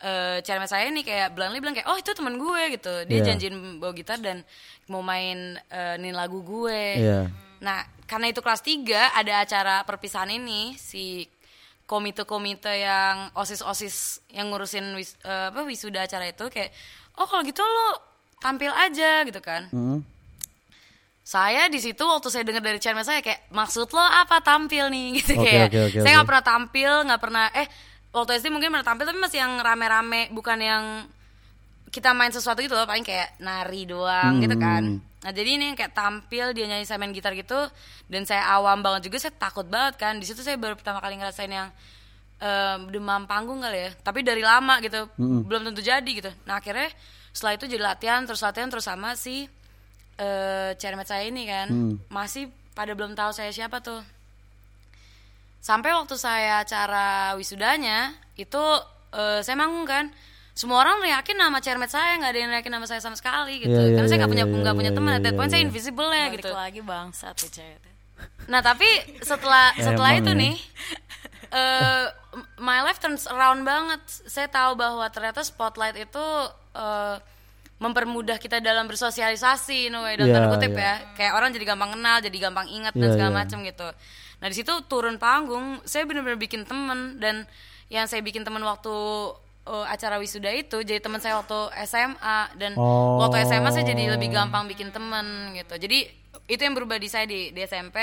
eh 0.00 0.40
cewek 0.40 0.64
saya 0.64 0.88
ini 0.88 1.04
kayak 1.04 1.36
bluntly 1.36 1.60
bilang 1.60 1.76
kayak 1.76 1.88
oh 1.88 1.96
itu 1.96 2.10
teman 2.10 2.34
gue 2.34 2.62
gitu. 2.72 3.04
Dia 3.04 3.20
Iya. 3.20 3.24
janjiin 3.32 3.76
bawa 3.76 3.92
gitar 3.92 4.16
dan 4.16 4.40
mau 4.88 5.04
main 5.04 5.60
eh, 5.68 5.94
nih 5.96 6.12
lagu 6.12 6.40
gue. 6.40 6.82
Iya. 6.96 7.20
Nah, 7.60 7.78
karena 8.08 8.32
itu 8.32 8.40
kelas 8.40 8.64
3 8.64 9.12
ada 9.12 9.44
acara 9.44 9.84
perpisahan 9.84 10.32
ini 10.32 10.72
si 10.74 11.28
komite-komite 11.84 12.70
yang 12.70 13.28
osis-osis 13.34 14.22
yang 14.30 14.48
ngurusin 14.48 14.94
wis, 14.94 15.18
eh, 15.20 15.50
apa 15.50 15.60
wisuda 15.62 16.06
acara 16.06 16.26
itu 16.26 16.48
kayak 16.48 16.70
oh 17.18 17.26
kalau 17.26 17.42
gitu 17.42 17.60
lo 17.60 17.88
tampil 18.40 18.72
aja 18.72 19.20
gitu 19.26 19.42
kan. 19.42 19.68
Hmm. 19.68 20.00
Saya 21.20 21.68
di 21.68 21.78
situ 21.78 22.00
waktu 22.00 22.26
saya 22.26 22.42
dengar 22.42 22.64
dari 22.64 22.80
chairman 22.80 23.04
saya 23.04 23.20
kayak 23.20 23.52
maksud 23.52 23.86
lo 23.92 24.02
apa 24.02 24.40
tampil 24.40 24.88
nih 24.90 25.06
gitu 25.20 25.36
Oke, 25.38 25.44
kayak 25.46 25.68
oke, 25.70 25.80
oke, 25.92 25.98
saya 26.00 26.12
nggak 26.16 26.28
pernah 26.32 26.44
tampil 26.46 26.92
nggak 27.06 27.20
pernah 27.20 27.44
eh 27.54 27.68
waktu 28.10 28.42
SD 28.42 28.50
mungkin 28.50 28.74
pernah 28.74 28.86
tampil 28.86 29.06
tapi 29.06 29.18
masih 29.18 29.38
yang 29.38 29.58
rame-rame 29.62 30.34
bukan 30.34 30.58
yang 30.58 30.84
kita 31.90 32.14
main 32.14 32.30
sesuatu 32.30 32.62
gitu 32.62 32.78
loh 32.78 32.86
paling 32.86 33.02
kayak 33.02 33.34
nari 33.42 33.82
doang 33.86 34.38
gitu 34.38 34.54
kan. 34.54 35.02
Nah 35.02 35.32
jadi 35.34 35.58
ini 35.58 35.74
yang 35.74 35.76
kayak 35.76 35.90
tampil 35.90 36.54
dia 36.54 36.70
nyanyi 36.70 36.86
saya 36.86 37.02
main 37.02 37.10
gitar 37.10 37.34
gitu 37.34 37.66
dan 38.06 38.22
saya 38.24 38.46
awam 38.54 38.78
banget 38.78 39.10
juga 39.10 39.18
saya 39.18 39.34
takut 39.34 39.66
banget 39.66 39.98
kan. 39.98 40.14
Di 40.22 40.26
situ 40.26 40.40
saya 40.46 40.54
baru 40.54 40.78
pertama 40.78 41.02
kali 41.02 41.18
ngerasain 41.18 41.50
yang 41.50 41.68
eh, 42.38 42.76
demam 42.94 43.26
panggung 43.26 43.58
kali 43.58 43.78
ya. 43.78 43.90
Tapi 44.06 44.22
dari 44.22 44.42
lama 44.42 44.78
gitu 44.78 45.10
belum 45.18 45.66
tentu 45.66 45.82
jadi 45.82 46.10
gitu. 46.10 46.30
Nah 46.46 46.62
akhirnya 46.62 46.94
setelah 47.34 47.58
itu 47.58 47.66
jadi 47.66 47.82
latihan 47.82 48.22
terus 48.22 48.42
latihan 48.42 48.70
terus 48.70 48.86
sama 48.86 49.18
si 49.18 49.50
eh 50.14 50.70
cermet 50.78 51.10
saya 51.10 51.26
ini 51.26 51.42
kan. 51.50 51.66
Masih 52.06 52.54
pada 52.70 52.94
belum 52.94 53.18
tahu 53.18 53.34
saya 53.34 53.50
siapa 53.50 53.82
tuh 53.82 53.98
sampai 55.70 55.94
waktu 55.94 56.18
saya 56.18 56.66
acara 56.66 57.38
wisudanya 57.38 58.10
itu 58.34 58.58
eh, 59.14 59.38
saya 59.46 59.54
manggung 59.54 59.86
kan 59.86 60.10
semua 60.50 60.82
orang 60.82 60.98
yakin 61.06 61.38
nama 61.38 61.62
cermet 61.62 61.94
saya 61.94 62.18
nggak 62.18 62.30
ada 62.34 62.40
yang 62.42 62.52
yakin 62.58 62.72
nama 62.74 62.86
saya 62.90 62.98
sama 62.98 63.14
sekali 63.14 63.62
gitu 63.62 63.70
Iya, 63.70 63.86
iya, 63.86 63.94
karena 63.94 64.08
saya 64.10 64.18
iya, 64.18 64.22
nggak 64.26 64.32
punya 64.34 64.46
iya, 64.50 64.58
nggak 64.66 64.76
punya 64.76 64.90
iya, 64.90 64.98
teman 64.98 65.12
at 65.14 65.22
that 65.22 65.30
iya, 65.30 65.38
point 65.38 65.50
saya 65.54 65.62
invisible 65.62 66.10
ya 66.10 66.26
gitu 66.34 66.50
lagi 66.50 66.80
bangsa 66.82 67.26
tuh 67.38 67.46
cewek. 67.54 67.78
nah 68.50 68.60
tapi 68.60 68.88
setelah 69.22 69.70
setelah 69.78 70.10
itu 70.18 70.32
ya. 70.34 70.42
nih 70.42 70.54
eh 71.50 72.04
my 72.58 72.82
life 72.82 72.98
turns 72.98 73.30
around 73.30 73.62
banget 73.62 74.02
saya 74.26 74.50
tahu 74.50 74.74
bahwa 74.74 75.06
ternyata 75.14 75.46
spotlight 75.46 75.94
itu 75.94 76.26
eh, 76.74 77.16
mempermudah 77.80 78.36
kita 78.36 78.60
dalam 78.60 78.84
bersosialisasi 78.90 79.88
no 79.88 80.04
way 80.04 80.18
dalam 80.18 80.34
tanda 80.34 80.48
kutip 80.52 80.76
iya. 80.76 80.84
ya 80.84 80.94
kayak 81.16 81.32
orang 81.32 81.54
jadi 81.56 81.64
gampang 81.72 81.96
kenal 81.96 82.16
jadi 82.20 82.36
gampang 82.36 82.66
ingat 82.68 82.92
dan 82.92 83.06
Iya, 83.08 83.12
segala 83.16 83.30
iya. 83.32 83.38
macam 83.40 83.58
gitu 83.64 83.88
nah 84.40 84.48
di 84.48 84.56
situ 84.56 84.72
turun 84.84 85.16
panggung 85.16 85.84
saya 85.84 86.02
benar-benar 86.02 86.36
bikin 86.36 86.64
temen 86.64 86.98
dan 87.16 87.44
yang 87.86 88.04
saya 88.04 88.20
bikin 88.20 88.40
temen 88.40 88.60
waktu 88.60 88.92
eh, 89.62 89.86
acara 89.86 90.16
wisuda 90.16 90.48
itu 90.50 90.80
jadi 90.80 90.98
teman 90.98 91.18
saya 91.18 91.36
waktu 91.36 91.58
SMA 91.84 92.38
dan 92.56 92.72
Oh. 92.74 93.20
waktu 93.20 93.44
SMA 93.44 93.68
saya 93.70 93.84
jadi 93.84 94.10
lebih 94.10 94.30
gampang 94.30 94.64
bikin 94.66 94.88
temen 94.88 95.26
gitu 95.54 95.76
jadi 95.76 96.08
itu 96.46 96.58
yang 96.58 96.72
berubah 96.72 96.96
di 96.96 97.06
saya 97.06 97.24
di, 97.24 97.50
di 97.50 97.60
SMP 97.60 98.00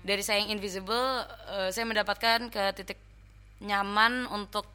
dari 0.00 0.20
saya 0.20 0.38
yang 0.38 0.54
invisible 0.54 1.24
eh, 1.48 1.68
saya 1.68 1.84
mendapatkan 1.84 2.48
ke 2.48 2.62
titik 2.74 2.98
nyaman 3.60 4.30
untuk 4.30 4.66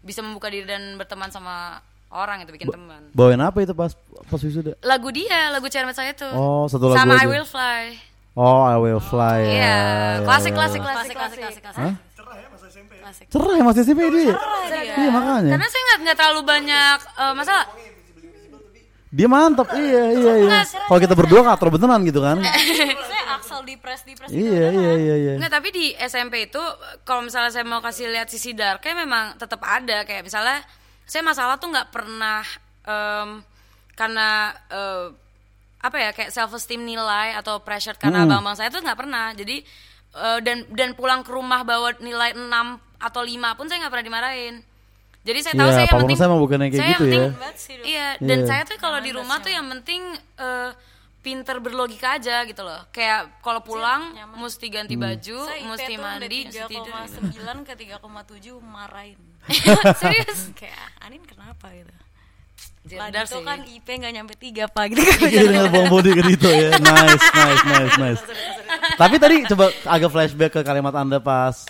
bisa 0.00 0.20
membuka 0.20 0.46
diri 0.46 0.64
dan 0.64 0.94
berteman 0.94 1.28
sama 1.28 1.80
orang 2.08 2.38
itu 2.40 2.52
bikin 2.52 2.68
teman 2.68 3.02
Bawain 3.10 3.40
apa 3.40 3.58
itu 3.60 3.72
pas 3.72 3.90
pas 4.22 4.38
wisuda? 4.38 4.74
lagu 4.80 5.08
dia 5.08 5.48
lagu 5.48 5.66
cermet 5.66 5.92
saya 5.92 6.12
tuh 6.12 6.30
Oh, 6.30 6.66
satu 6.66 6.86
lagu 6.86 6.98
sama 6.98 7.14
aja. 7.14 7.24
I 7.24 7.28
Will 7.28 7.42
Fly 7.44 7.82
Oh, 8.36 8.68
I 8.68 8.76
will 8.76 9.00
fly. 9.00 9.40
Iya, 9.48 9.64
ya, 9.64 9.76
klasik, 10.28 10.52
ya, 10.52 10.58
klasik, 10.60 10.80
ya. 10.80 10.84
klasik, 10.84 11.16
Klasik, 11.16 11.16
klasik, 11.16 11.40
klasik, 11.40 11.40
klasik, 11.40 11.62
klasik. 11.72 11.96
Cerah 12.12 12.36
ya 12.36 12.48
masa 12.52 12.66
SMP. 12.68 12.92
Cerah 13.32 13.54
ya 13.56 13.62
Mas 13.64 13.76
SMP 13.80 14.00
dia. 14.12 14.34
Iya 14.96 15.08
makanya. 15.08 15.50
Karena 15.56 15.68
saya 15.72 15.82
nggak 15.88 15.98
nggak 16.04 16.16
terlalu 16.20 16.40
banyak 16.44 16.98
eh, 17.16 17.34
masalah. 17.34 17.66
Dia 19.08 19.28
mantap. 19.32 19.68
Iya 19.72 20.04
iya 20.12 20.32
iya. 20.44 20.60
Kalau 20.68 21.00
kita 21.00 21.14
berdua 21.16 21.40
ngatur 21.48 21.68
beneran 21.72 22.04
gitu 22.04 22.20
kan. 22.20 22.36
Saya 23.08 23.24
Axel 23.40 23.64
di 23.64 23.74
press 23.80 24.04
di 24.04 24.12
press 24.12 24.28
gitu. 24.28 24.44
Iya 24.44 24.68
iya 24.68 24.92
iya 25.00 25.14
iya. 25.16 25.32
Nggak, 25.40 25.52
tapi 25.56 25.68
di 25.72 25.86
SMP 25.96 26.52
itu 26.52 26.60
kalau 27.08 27.24
misalnya 27.24 27.48
saya 27.48 27.64
mau 27.64 27.80
kasih 27.80 28.12
lihat 28.12 28.28
sisi 28.28 28.52
darknya 28.52 29.06
memang 29.06 29.40
tetap 29.40 29.64
ada 29.64 30.04
kayak 30.04 30.26
misalnya 30.28 30.60
saya 31.08 31.24
masalah 31.24 31.56
tuh 31.56 31.72
nggak 31.72 31.88
pernah 31.88 32.44
em, 32.84 33.40
karena 33.96 34.52
eh, 34.68 35.06
apa 35.76 35.96
ya 35.96 36.10
kayak 36.10 36.30
self 36.30 36.52
esteem 36.52 36.82
nilai 36.82 37.36
atau 37.36 37.60
pressure 37.60 37.94
karena 37.94 38.24
abang-abang 38.24 38.54
saya 38.54 38.68
tuh 38.68 38.80
nggak 38.80 38.96
pernah. 38.96 39.32
Jadi 39.32 39.60
eh, 40.14 40.38
dan 40.40 40.64
dan 40.72 40.92
pulang 40.92 41.20
ke 41.20 41.30
rumah 41.30 41.62
bawa 41.62 41.94
nilai 41.98 42.32
6 42.32 42.48
atau 42.96 43.22
5 43.22 43.56
pun 43.56 43.66
saya 43.68 43.84
nggak 43.84 43.92
pernah 43.92 44.06
dimarahin. 44.06 44.54
Jadi 45.26 45.38
saya 45.42 45.54
tahu 45.58 45.66
Iya, 45.66 45.74
saya 45.74 45.86
yang 45.90 45.98
penting 46.00 46.18
emang 46.22 46.38
bukan 46.40 46.58
yang 46.62 46.70
kayak 46.70 46.80
saya 46.80 46.88
gitu 46.88 47.02
penting, 47.02 47.18
ya. 47.20 47.30
Banget 47.34 47.56
sih, 47.58 47.74
Dok. 47.74 47.84
Iya, 47.84 48.08
dan 48.22 48.38
Iya. 48.38 48.46
saya 48.46 48.62
tuh 48.62 48.76
kalau 48.78 48.98
di 49.02 49.10
rumah 49.10 49.36
tuh 49.42 49.50
yang 49.50 49.66
penting 49.66 50.02
eh, 50.38 50.70
pinter 51.18 51.56
berlogika 51.58 52.14
aja 52.14 52.46
gitu 52.46 52.62
loh. 52.62 52.86
Kayak 52.94 53.42
kalau 53.42 53.58
pulang 53.58 54.14
mesti 54.38 54.70
ganti 54.70 54.94
Hmm. 54.94 55.02
baju, 55.02 55.38
Saya 55.42 55.66
mesti 55.66 55.92
mandi, 55.98 56.38
mesti 56.46 56.62
tidur. 56.70 56.94
3,9 56.94 57.66
ke 57.66 57.74
3,7 57.74 58.62
marahin. 58.62 59.18
Serius? 59.98 60.54
Kayak 60.54 60.78
Anin 61.02 61.26
kenapa 61.26 61.74
gitu. 61.74 61.90
Sih. 62.86 62.94
tuh 63.26 63.42
kan 63.42 63.58
IP 63.66 63.82
nggak 63.82 64.12
nyampe 64.14 64.34
3 64.38 64.70
pak 64.70 64.84
gitu. 64.94 65.02
Jadi 65.02 65.46
dengan 65.50 65.66
bom 65.74 65.90
body 65.90 66.10
ke 66.14 66.22
itu 66.30 66.46
ya. 66.46 66.78
Nice, 66.78 67.26
nice, 67.34 67.64
nice, 67.66 67.94
nice. 67.98 68.22
Tapi 68.94 69.18
tadi 69.18 69.42
coba 69.50 69.74
agak 69.90 70.10
flashback 70.14 70.52
ke 70.54 70.60
kalimat 70.62 70.94
Anda 70.94 71.18
pas 71.18 71.66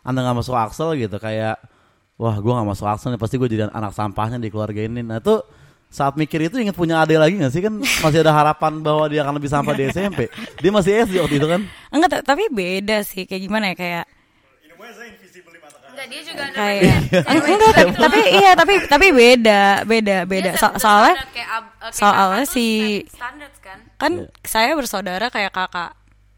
Anda 0.00 0.24
nggak 0.24 0.36
masuk 0.40 0.56
Axel 0.56 0.96
gitu 0.96 1.20
kayak 1.20 1.60
wah 2.16 2.36
gue 2.40 2.48
nggak 2.48 2.68
masuk 2.72 2.86
Axel 2.88 3.12
nih 3.12 3.20
pasti 3.20 3.36
gue 3.36 3.48
jadi 3.48 3.68
anak 3.68 3.92
sampahnya 3.92 4.40
di 4.40 4.48
keluarga 4.48 4.80
ini. 4.80 5.04
Nah 5.04 5.20
itu 5.20 5.36
saat 5.92 6.16
mikir 6.16 6.48
itu 6.48 6.56
inget 6.58 6.74
punya 6.74 7.04
adik 7.04 7.20
lagi 7.22 7.38
gak 7.38 7.54
sih 7.54 7.62
kan 7.62 7.78
masih 7.78 8.24
ada 8.26 8.34
harapan 8.34 8.82
bahwa 8.82 9.06
dia 9.06 9.22
akan 9.22 9.36
lebih 9.38 9.52
sampah 9.52 9.76
di 9.76 9.86
SMP. 9.92 10.26
Dia 10.58 10.72
masih 10.72 11.06
SD 11.06 11.20
waktu 11.22 11.36
itu 11.38 11.46
kan. 11.46 11.60
Enggak, 11.92 12.08
ta- 12.18 12.34
tapi 12.34 12.48
beda 12.50 13.04
sih 13.06 13.28
kayak 13.28 13.42
gimana 13.46 13.64
ya 13.70 13.76
kayak 13.76 14.04
dia 16.06 16.20
juga 16.22 16.42
ada 16.42 16.54
kayak 16.54 16.82
kayak- 16.82 17.26
Eng- 17.26 17.44
enggak 17.46 17.72
tapi, 17.74 17.92
tapi 17.96 18.20
iya 18.32 18.50
tapi 18.52 18.74
tapi 18.84 19.06
beda 19.10 19.62
beda 19.82 20.16
beda. 20.24 20.50
So- 20.54 20.76
soalnya 20.76 21.14
eh, 21.32 21.90
soalnya 21.90 22.44
si- 22.44 23.04
kan? 23.60 23.78
kan 23.96 24.12
saya 24.40 24.72
bersaudara 24.72 25.28
kayak 25.28 25.50
kakak 25.50 25.92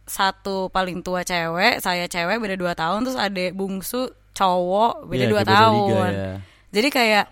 satu 0.04 0.68
paling 0.68 1.02
tua 1.02 1.20
cewek 1.20 1.78
saya 1.78 2.06
cewek 2.06 2.38
beda 2.38 2.54
dua 2.54 2.72
tahun 2.72 3.02
terus 3.02 3.16
adik 3.16 3.52
bungsu 3.52 4.06
cowok 4.32 5.04
beda 5.04 5.18
Iya, 5.18 5.28
dua 5.28 5.40
beda 5.40 5.50
liga, 5.50 5.58
tahun. 5.58 6.10
ya. 6.12 6.32
jadi 6.70 6.88
kayak 6.90 7.24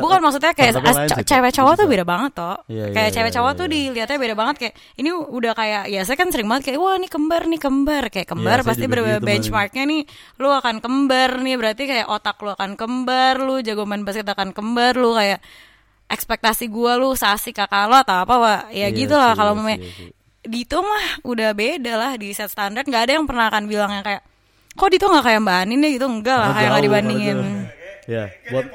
bukan 0.00 0.18
maksudnya 0.18 0.52
kayak 0.52 0.72
cewek 1.22 1.52
cowok 1.52 1.74
tuh 1.76 1.86
beda 1.86 2.04
banget 2.04 2.32
toh. 2.32 2.56
Iya, 2.66 2.84
kayak 2.90 3.08
iya, 3.10 3.14
cewek 3.14 3.30
iya, 3.30 3.36
cowok 3.36 3.50
iya, 3.50 3.58
tuh 3.58 3.66
iya. 3.66 3.72
dilihatnya 3.74 4.18
beda 4.18 4.34
banget 4.34 4.56
kayak 4.58 4.74
ini 4.96 5.10
udah 5.12 5.52
kayak 5.52 5.82
ya 5.86 6.00
saya 6.02 6.16
kan 6.16 6.28
sering 6.30 6.48
banget 6.48 6.62
kayak 6.70 6.78
wah 6.78 6.94
ini 6.94 7.08
kembar 7.08 7.42
nih 7.44 7.60
kembar. 7.60 8.04
Kayak 8.08 8.28
kembar 8.30 8.56
Iya, 8.56 8.62
saya 8.62 8.70
pasti 8.72 8.84
juga 8.84 8.92
ber- 8.94 9.04
gitu, 9.04 9.26
benchmarknya 9.26 9.84
nih 9.84 10.02
lu 10.38 10.48
akan 10.48 10.76
kembar 10.80 11.30
nih. 11.38 11.54
Berarti 11.54 11.82
kayak 11.84 12.06
otak 12.08 12.36
lu 12.40 12.50
akan 12.50 12.70
kembar 12.74 13.34
lu 13.38 13.54
jago 13.60 13.84
main 13.84 14.02
basket 14.02 14.24
akan 14.24 14.50
kembar 14.50 14.94
lu 14.94 15.12
kayak 15.12 15.38
ekspektasi 16.04 16.68
gua 16.68 16.94
lu 16.94 17.14
sasi 17.14 17.50
kakak 17.50 17.88
lo 17.88 17.96
atau 17.96 18.22
apa 18.22 18.34
Wak. 18.36 18.62
ya 18.70 18.86
Iya 18.86 18.88
gitu 18.92 19.14
lah 19.14 19.32
kalau 19.32 19.56
iya 19.58 19.76
iya 19.76 19.88
sih. 19.88 20.10
Dito 20.44 20.84
mah 20.84 21.24
udah 21.24 21.56
beda 21.56 21.92
lah 21.96 22.12
di 22.14 22.28
set 22.30 22.52
standar 22.52 22.84
nggak 22.84 23.08
ada 23.08 23.12
yang 23.16 23.24
pernah 23.24 23.48
akan 23.48 23.64
bilang 23.64 23.88
yang 23.90 24.04
kayak 24.04 24.20
kok 24.70 24.90
Dito 24.90 25.08
nggak 25.08 25.24
kayak 25.24 25.40
Mbak 25.40 25.56
Anin 25.56 25.80
ya 25.80 25.90
gitu 25.90 26.06
enggak 26.06 26.36
lah 26.36 26.48
Oh, 26.50 26.54
kayak 26.54 26.68
nggak 26.68 26.84
dibandingin. 26.84 27.38
Ya, 28.04 28.28
buat 28.52 28.68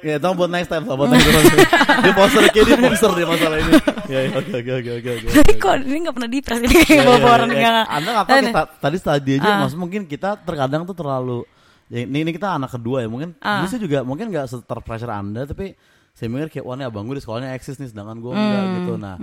Ya, 0.00 0.16
itu 0.16 0.28
buat 0.32 0.48
next 0.48 0.66
time, 0.66 0.82
buat 0.82 1.06
next 1.06 1.24
time. 1.24 1.44
Dia 2.04 2.12
poster 2.12 2.40
kayak 2.46 2.64
dia 2.64 2.78
poster 2.78 3.10
dia 3.12 3.26
masalah 3.28 3.56
ini. 3.58 3.72
Ya, 4.06 4.18
ya, 4.22 4.30
oke, 4.32 4.52
oke, 4.56 4.72
oke, 4.72 4.90
oke, 4.96 5.26
tapi 5.30 5.52
kok 5.54 5.74
ini 5.78 5.98
nggak 6.00 6.14
pernah 6.16 6.30
dipres 6.30 6.58
ini 6.58 6.74
kayak 6.74 6.88
Ya, 6.90 7.02
bawa 7.04 7.16
ya, 7.16 7.28
orang 7.30 7.48
ya. 7.48 7.54
enggak 7.54 7.84
Anda 7.86 8.08
nggak 8.10 8.26
tahu 8.26 8.38
kita 8.40 8.62
tadi 8.80 8.96
tadi 8.98 9.30
aja, 9.36 9.50
maksud 9.60 9.78
mungkin 9.78 10.00
kita 10.04 10.30
terkadang 10.38 10.82
tuh 10.82 10.94
terlalu 10.94 11.44
ya, 11.86 12.00
ini 12.02 12.18
ini 12.18 12.30
kita 12.30 12.56
anak 12.56 12.70
kedua 12.70 13.00
ya 13.00 13.08
mungkin 13.08 13.36
Ah. 13.38 13.60
bisa 13.60 13.76
juga 13.76 14.00
mungkin 14.00 14.28
nggak 14.28 14.64
terpressure 14.64 15.12
Anda 15.12 15.44
tapi 15.44 15.76
saya 16.10 16.26
mikir 16.26 16.48
kayak 16.50 16.64
wah 16.64 16.74
nih 16.74 16.86
abang 16.86 17.04
gue 17.04 17.14
di 17.14 17.22
sekolahnya 17.22 17.54
eksis 17.54 17.76
nih 17.76 17.88
sedangkan 17.88 18.18
gue 18.18 18.32
enggak 18.32 18.60
Hmm, 18.60 18.74
gitu 18.74 18.92
nah 18.96 19.14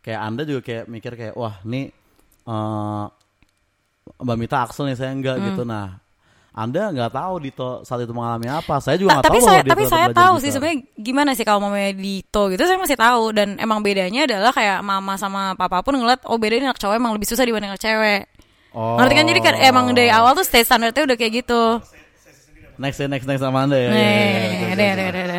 kayak 0.00 0.20
anda 0.20 0.42
juga 0.42 0.60
kayak 0.60 0.84
mikir 0.86 1.12
kayak 1.14 1.34
wah 1.34 1.54
nih 1.62 1.94
eh 2.42 3.04
mbak 4.18 4.36
Mita 4.36 4.58
Axel 4.60 4.84
nih 4.84 4.96
saya 4.96 5.12
enggak 5.12 5.36
Hmm. 5.36 5.46
gitu 5.48 5.62
nah 5.62 6.01
anda 6.52 6.92
nggak 6.92 7.10
tahu 7.10 7.34
Dito 7.40 7.80
saat 7.82 8.04
itu 8.04 8.12
mengalami 8.12 8.44
apa. 8.46 8.76
Saya 8.78 9.00
juga 9.00 9.08
Ta- 9.08 9.14
nggak 9.18 9.26
tapi 9.26 9.38
tahu 9.40 9.44
saya 9.44 9.52
bahwa 9.52 9.64
dia 9.64 9.72
tapi 9.72 9.84
saya 9.88 10.06
tahu 10.12 10.34
sih 10.36 10.50
sebenarnya 10.52 10.78
gimana 11.00 11.30
sih 11.32 11.44
kalau 11.48 11.60
mamanya 11.64 11.92
Dito 11.96 12.42
gitu 12.52 12.62
saya 12.62 12.76
masih 12.76 12.98
tahu. 13.00 13.24
Dan 13.32 13.56
emang 13.56 13.80
bedanya 13.80 14.28
adalah 14.28 14.52
kayak 14.52 14.84
mama 14.84 15.16
sama 15.16 15.56
papa 15.56 15.80
pun 15.80 15.96
ngeliat 15.96 16.20
oh 16.28 16.36
beda 16.36 16.60
ini 16.60 16.68
anak 16.68 16.76
cowok 16.76 16.94
emang 16.94 17.16
lebih 17.16 17.24
susah 17.24 17.42
dibanding 17.42 17.72
anak 17.72 17.80
cewek. 17.80 18.28
Oh. 18.72 18.96
ngerti 19.00 19.14
kan? 19.16 19.24
Jadi 19.26 19.40
kan 19.40 19.54
emang 19.60 19.84
dari 19.92 20.08
awal 20.08 20.32
tuh 20.32 20.44
state 20.44 20.64
standarnya 20.64 21.04
udah 21.04 21.16
kayak 21.16 21.32
gitu. 21.40 21.80
Next 22.76 23.00
ya, 23.00 23.08
next 23.08 23.28
next 23.28 23.40
sama 23.40 23.68
anda 23.68 23.76
ya, 23.76 23.88
nih 23.92 24.00
oke, 24.00 24.08
oke, 24.08 24.64
ada 24.64 24.72
oke. 24.72 24.88
ada 24.88 25.02
ada 25.04 25.20
ada 25.22 25.38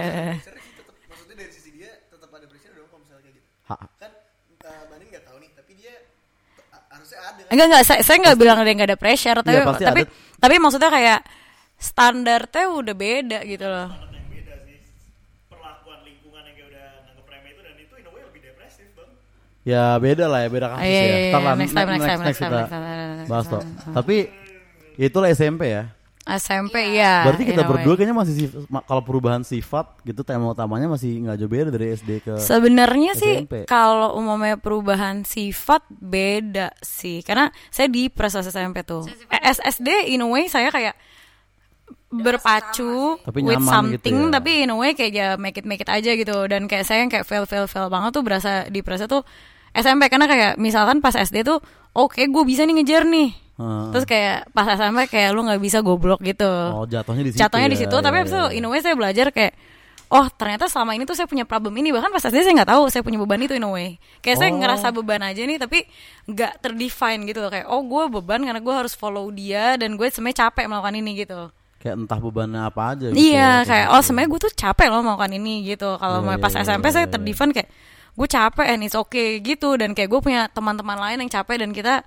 maksudnya 1.10 1.36
dari 1.36 1.50
sisi 1.50 1.70
dia 1.74 1.92
tetap 2.08 2.30
ada 2.30 2.46
pressure 2.46 2.74
dong 2.74 2.88
kalau 2.88 3.02
misalnya 3.02 3.22
kayak 3.26 3.36
gitu? 3.38 3.50
Kan 3.98 4.12
Banin 4.88 5.08
nggak 5.10 5.24
tahu 5.26 5.38
nih 5.42 5.50
tapi 5.52 5.72
dia 5.74 5.94
t- 5.98 6.64
harusnya 6.94 7.20
ada. 7.26 7.42
Kan 7.42 7.52
Enggak 7.52 7.66
enggak 7.68 7.84
saya, 7.84 8.00
saya 8.06 8.16
enggak 8.22 8.38
bilang 8.38 8.58
dia 8.62 8.74
enggak 8.74 8.90
ada 8.94 9.00
pressure 9.02 9.38
tapi 9.42 9.50
Iya, 9.52 9.66
tapi 9.66 10.02
ada. 10.06 10.23
Tapi 10.44 10.60
maksudnya 10.60 10.92
kayak 10.92 11.20
standarnya 11.80 12.64
udah 12.70 12.92
beda 12.94 13.40
gitu 13.44 13.64
loh. 13.64 13.88
yang 14.12 14.28
beda 14.28 14.54
sih 14.62 14.78
perlakuan 15.48 16.04
lingkungan 16.04 16.44
yang 16.44 16.56
kayak 16.58 16.68
udah 16.68 16.86
nganggep 17.02 17.26
remeh 17.30 17.50
itu 17.50 17.62
dan 17.62 17.76
itu 17.78 17.94
in 17.96 18.06
a 18.06 18.12
way 18.12 18.22
lebih 18.24 18.42
depresif 18.44 18.88
bang 18.92 19.10
Ya 19.64 19.84
beda 19.96 20.26
lah 20.28 20.40
ya, 20.42 20.50
beda 20.50 20.68
kasus 20.70 20.84
Iya, 20.84 20.92
ya. 20.92 21.08
iya, 21.08 21.32
Ntar 21.32 21.42
lah, 21.42 21.54
next 21.56 21.72
time, 21.74 21.88
next 21.88 22.04
time, 22.04 22.20
next 22.20 22.40
time, 22.40 22.52
kita 22.52 22.60
next 22.60 22.74
time, 22.74 22.84
next 22.84 23.30
bahas 23.32 23.46
time. 23.46 23.54
toh. 23.54 23.64
Tapi 23.94 24.16
itulah 24.98 25.28
SMP 25.30 25.62
ya. 25.72 25.84
SMP 26.24 26.96
ya. 26.96 27.28
Berarti 27.28 27.44
kita 27.44 27.68
berdua 27.68 28.00
kayaknya 28.00 28.16
masih 28.16 28.48
kalau 28.88 29.04
perubahan 29.04 29.44
sifat 29.44 30.00
gitu 30.08 30.24
tema 30.24 30.56
utamanya 30.56 30.88
masih 30.88 31.20
nggak 31.20 31.36
jauh 31.36 31.52
beda 31.52 31.70
dari 31.70 31.92
SD 32.00 32.10
ke 32.24 32.34
Sebenarnya 32.40 33.12
sih 33.12 33.44
kalau 33.68 34.16
umumnya 34.16 34.56
perubahan 34.56 35.28
sifat 35.28 35.84
beda 35.92 36.72
sih. 36.80 37.20
Karena 37.28 37.52
saya 37.68 37.92
di 37.92 38.08
proses 38.08 38.48
SMP 38.48 38.88
tuh. 38.88 39.04
Eh, 39.28 39.42
SSD 39.52 40.16
in 40.16 40.24
a 40.24 40.28
way 40.32 40.48
saya 40.48 40.72
kayak 40.72 40.96
berpacu 42.14 43.18
Tapi 43.26 43.40
with 43.42 43.58
gitu 43.58 43.74
something 43.74 44.18
ya. 44.30 44.34
tapi 44.38 44.52
in 44.62 44.70
a 44.70 44.78
way 44.78 44.94
kayak 44.94 45.14
ya 45.18 45.28
make 45.34 45.58
it 45.58 45.66
make 45.66 45.82
it 45.82 45.90
aja 45.90 46.14
gitu 46.14 46.46
dan 46.46 46.70
kayak 46.70 46.86
saya 46.86 47.02
yang 47.02 47.10
kayak 47.10 47.26
fail 47.26 47.50
fail 47.50 47.66
fail 47.66 47.90
banget 47.90 48.14
tuh 48.14 48.22
berasa 48.22 48.70
di 48.70 48.86
proses 48.86 49.10
tuh 49.10 49.26
SMP 49.74 50.14
karena 50.14 50.30
kayak 50.30 50.52
misalkan 50.62 51.02
pas 51.02 51.18
SD 51.18 51.42
tuh 51.42 51.58
oke 51.98 52.22
gue 52.22 52.44
bisa 52.46 52.70
nih 52.70 52.78
ngejar 52.78 53.10
nih 53.10 53.34
Hmm. 53.54 53.94
terus 53.94 54.04
kayak 54.04 54.50
pas 54.50 54.66
SMP 54.68 55.06
kayak 55.06 55.30
lu 55.30 55.46
nggak 55.46 55.62
bisa 55.62 55.80
goblok 55.80 56.18
gitu 56.20 56.50
Oh, 56.74 56.84
jatuhnya 56.84 57.22
di 57.22 57.32
situ. 57.32 57.40
jatuhnya 57.40 57.70
di 57.70 57.78
ya, 57.78 57.82
situ 57.86 57.96
ya, 57.96 58.02
tapi 58.02 58.16
ya, 58.18 58.22
abis 58.22 58.32
itu 58.32 58.42
ya. 58.42 58.50
in 58.52 58.66
a 58.66 58.70
way 58.70 58.80
saya 58.80 58.96
belajar 58.96 59.30
kayak 59.30 59.54
oh 60.10 60.26
ternyata 60.28 60.66
selama 60.66 60.94
ini 60.94 61.04
tuh 61.04 61.14
saya 61.14 61.26
punya 61.26 61.42
problem 61.42 61.74
ini 61.76 61.90
bahkan 61.90 62.10
pas 62.10 62.22
SD 62.22 62.34
saya 62.40 62.54
nggak 62.56 62.70
tahu 62.70 62.84
saya 62.88 63.02
punya 63.02 63.18
beban 63.18 63.38
itu 63.40 63.54
in 63.54 63.62
a 63.62 63.70
way 63.70 63.88
kayak 64.20 64.38
saya 64.38 64.50
Oh. 64.50 64.58
ngerasa 64.58 64.90
beban 64.90 65.22
aja 65.22 65.42
nih 65.42 65.58
tapi 65.58 65.86
nggak 66.26 66.52
terdefine 66.60 67.22
gitu 67.24 67.40
loh 67.40 67.50
kayak 67.50 67.66
oh 67.68 67.82
gue 67.82 68.04
beban 68.12 68.42
karena 68.42 68.58
gue 68.58 68.74
harus 68.76 68.94
follow 68.94 69.30
dia 69.30 69.74
dan 69.76 69.94
gue 69.94 70.08
sebenarnya 70.08 70.50
capek 70.50 70.66
melakukan 70.66 70.96
ini 70.96 71.12
gitu 71.20 71.42
Kayak 71.78 71.96
entah 72.00 72.16
bebannya 72.18 72.62
apa 72.64 72.82
aja 72.96 73.06
gitu 73.10 73.20
iya 73.20 73.38
ya, 73.60 73.68
kayak 73.68 73.86
gitu. 73.86 73.94
oh 73.94 74.02
sebenarnya 74.02 74.30
gue 74.30 74.40
tuh 74.40 74.54
capek 74.56 74.88
loh 74.88 75.02
melakukan 75.04 75.32
ini 75.36 75.54
gitu 75.68 75.90
kalau 75.96 76.18
Iya, 76.18 76.26
mau 76.26 76.34
iya, 76.34 76.40
pas 76.40 76.54
iya, 76.54 76.62
SMP 76.64 76.86
iya, 76.86 76.92
saya 76.92 77.06
iya. 77.06 77.12
terdefine 77.12 77.52
kayak 77.52 77.70
gue 78.14 78.28
capek 78.30 78.66
and 78.68 78.82
it's 78.82 78.96
okay 78.96 79.30
gitu 79.40 79.70
dan 79.76 79.92
kayak 79.92 80.08
gue 80.08 80.22
punya 80.22 80.42
teman-teman 80.48 80.96
lain 80.96 81.18
yang 81.22 81.32
capek 81.32 81.60
dan 81.60 81.70
kita 81.70 82.02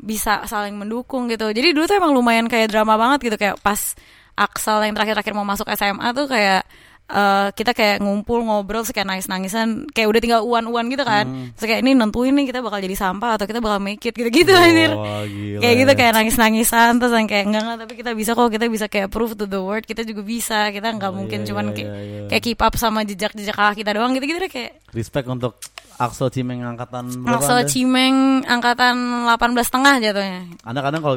bisa 0.00 0.42
saling 0.44 0.72
mendukung 0.72 1.26
gitu 1.26 1.48
jadi 1.48 1.70
dulu 1.70 1.84
tuh 1.84 1.96
emang 1.96 2.12
lumayan 2.12 2.46
kayak 2.46 2.68
drama 2.68 2.94
banget 2.94 3.18
gitu 3.24 3.36
kayak 3.36 3.58
pas 3.58 3.94
Axel 4.34 4.78
yang 4.80 4.92
terakhir-terakhir 4.92 5.32
mau 5.32 5.42
masuk 5.42 5.66
SMA 5.68 6.08
tuh 6.12 6.26
kayak 6.26 6.62
eh, 7.08 7.48
kita 7.50 7.72
kayak 7.72 7.98
ngumpul 7.98 8.38
ngobrol 8.38 8.80
terus 8.80 8.92
kayak 8.92 9.08
nangis-nangisan 9.08 9.88
kayak 9.90 10.06
udah 10.06 10.20
tinggal 10.20 10.40
uan-uan 10.42 10.86
gitu 10.86 11.02
kan 11.02 11.24
Hmm. 11.24 11.50
terus 11.52 11.66
kayak 11.66 11.80
ini 11.80 11.90
nentuin 11.92 12.30
nih 12.30 12.46
kita 12.46 12.60
bakal 12.60 12.78
jadi 12.78 12.94
sampah 12.94 13.30
atau 13.34 13.44
kita 13.44 13.58
bakal 13.58 13.80
make 13.80 13.98
it 13.98 14.12
gitu-gitu 14.12 14.52
anjir 14.54 14.92
Wah, 14.92 15.24
gila 15.24 15.58
kayak 15.58 15.74
gitu 15.74 15.90
ya. 15.90 15.96
kayak 15.96 16.12
nangis-nangisan 16.14 16.90
terus 16.94 17.12
yang 17.12 17.26
kayak 17.26 17.44
enggak 17.44 17.62
enggak 17.64 17.78
tapi 17.80 17.92
kita 17.96 18.10
bisa 18.12 18.30
kok 18.32 18.48
kita 18.48 18.66
bisa 18.68 18.86
kayak 18.86 19.08
prove 19.08 19.34
to 19.34 19.44
the 19.44 19.58
world 19.58 19.82
kita 19.82 20.04
juga 20.04 20.22
bisa 20.22 20.68
kita 20.68 20.88
nggak 20.92 21.08
Oh, 21.08 21.16
mungkin 21.16 21.38
iya, 21.40 21.46
cuman 21.46 21.64
iya, 21.64 21.72
kayak 21.72 21.88
iya, 21.88 21.98
iya. 21.98 22.28
kayak 22.28 22.42
keep 22.44 22.60
up 22.60 22.74
sama 22.76 23.02
jejak-jejak 23.02 23.52
kakak 23.52 23.76
kita 23.78 23.90
doang 23.90 24.12
gitu-gitu 24.12 24.38
deh 24.38 24.52
kayak 24.52 24.72
respect 24.92 25.26
untuk 25.26 25.56
Axel 25.98 26.30
Cimeng 26.30 26.62
angkatan 26.62 27.10
berapa 27.20 27.42
Axel 27.42 27.58
Anda? 27.58 27.68
Cimeng 27.68 28.14
angkatan 28.46 28.94
18 29.26 29.66
setengah 29.66 29.94
jatuhnya. 29.98 30.40
Anda 30.62 30.80
kadang 30.80 31.02
kalau 31.02 31.16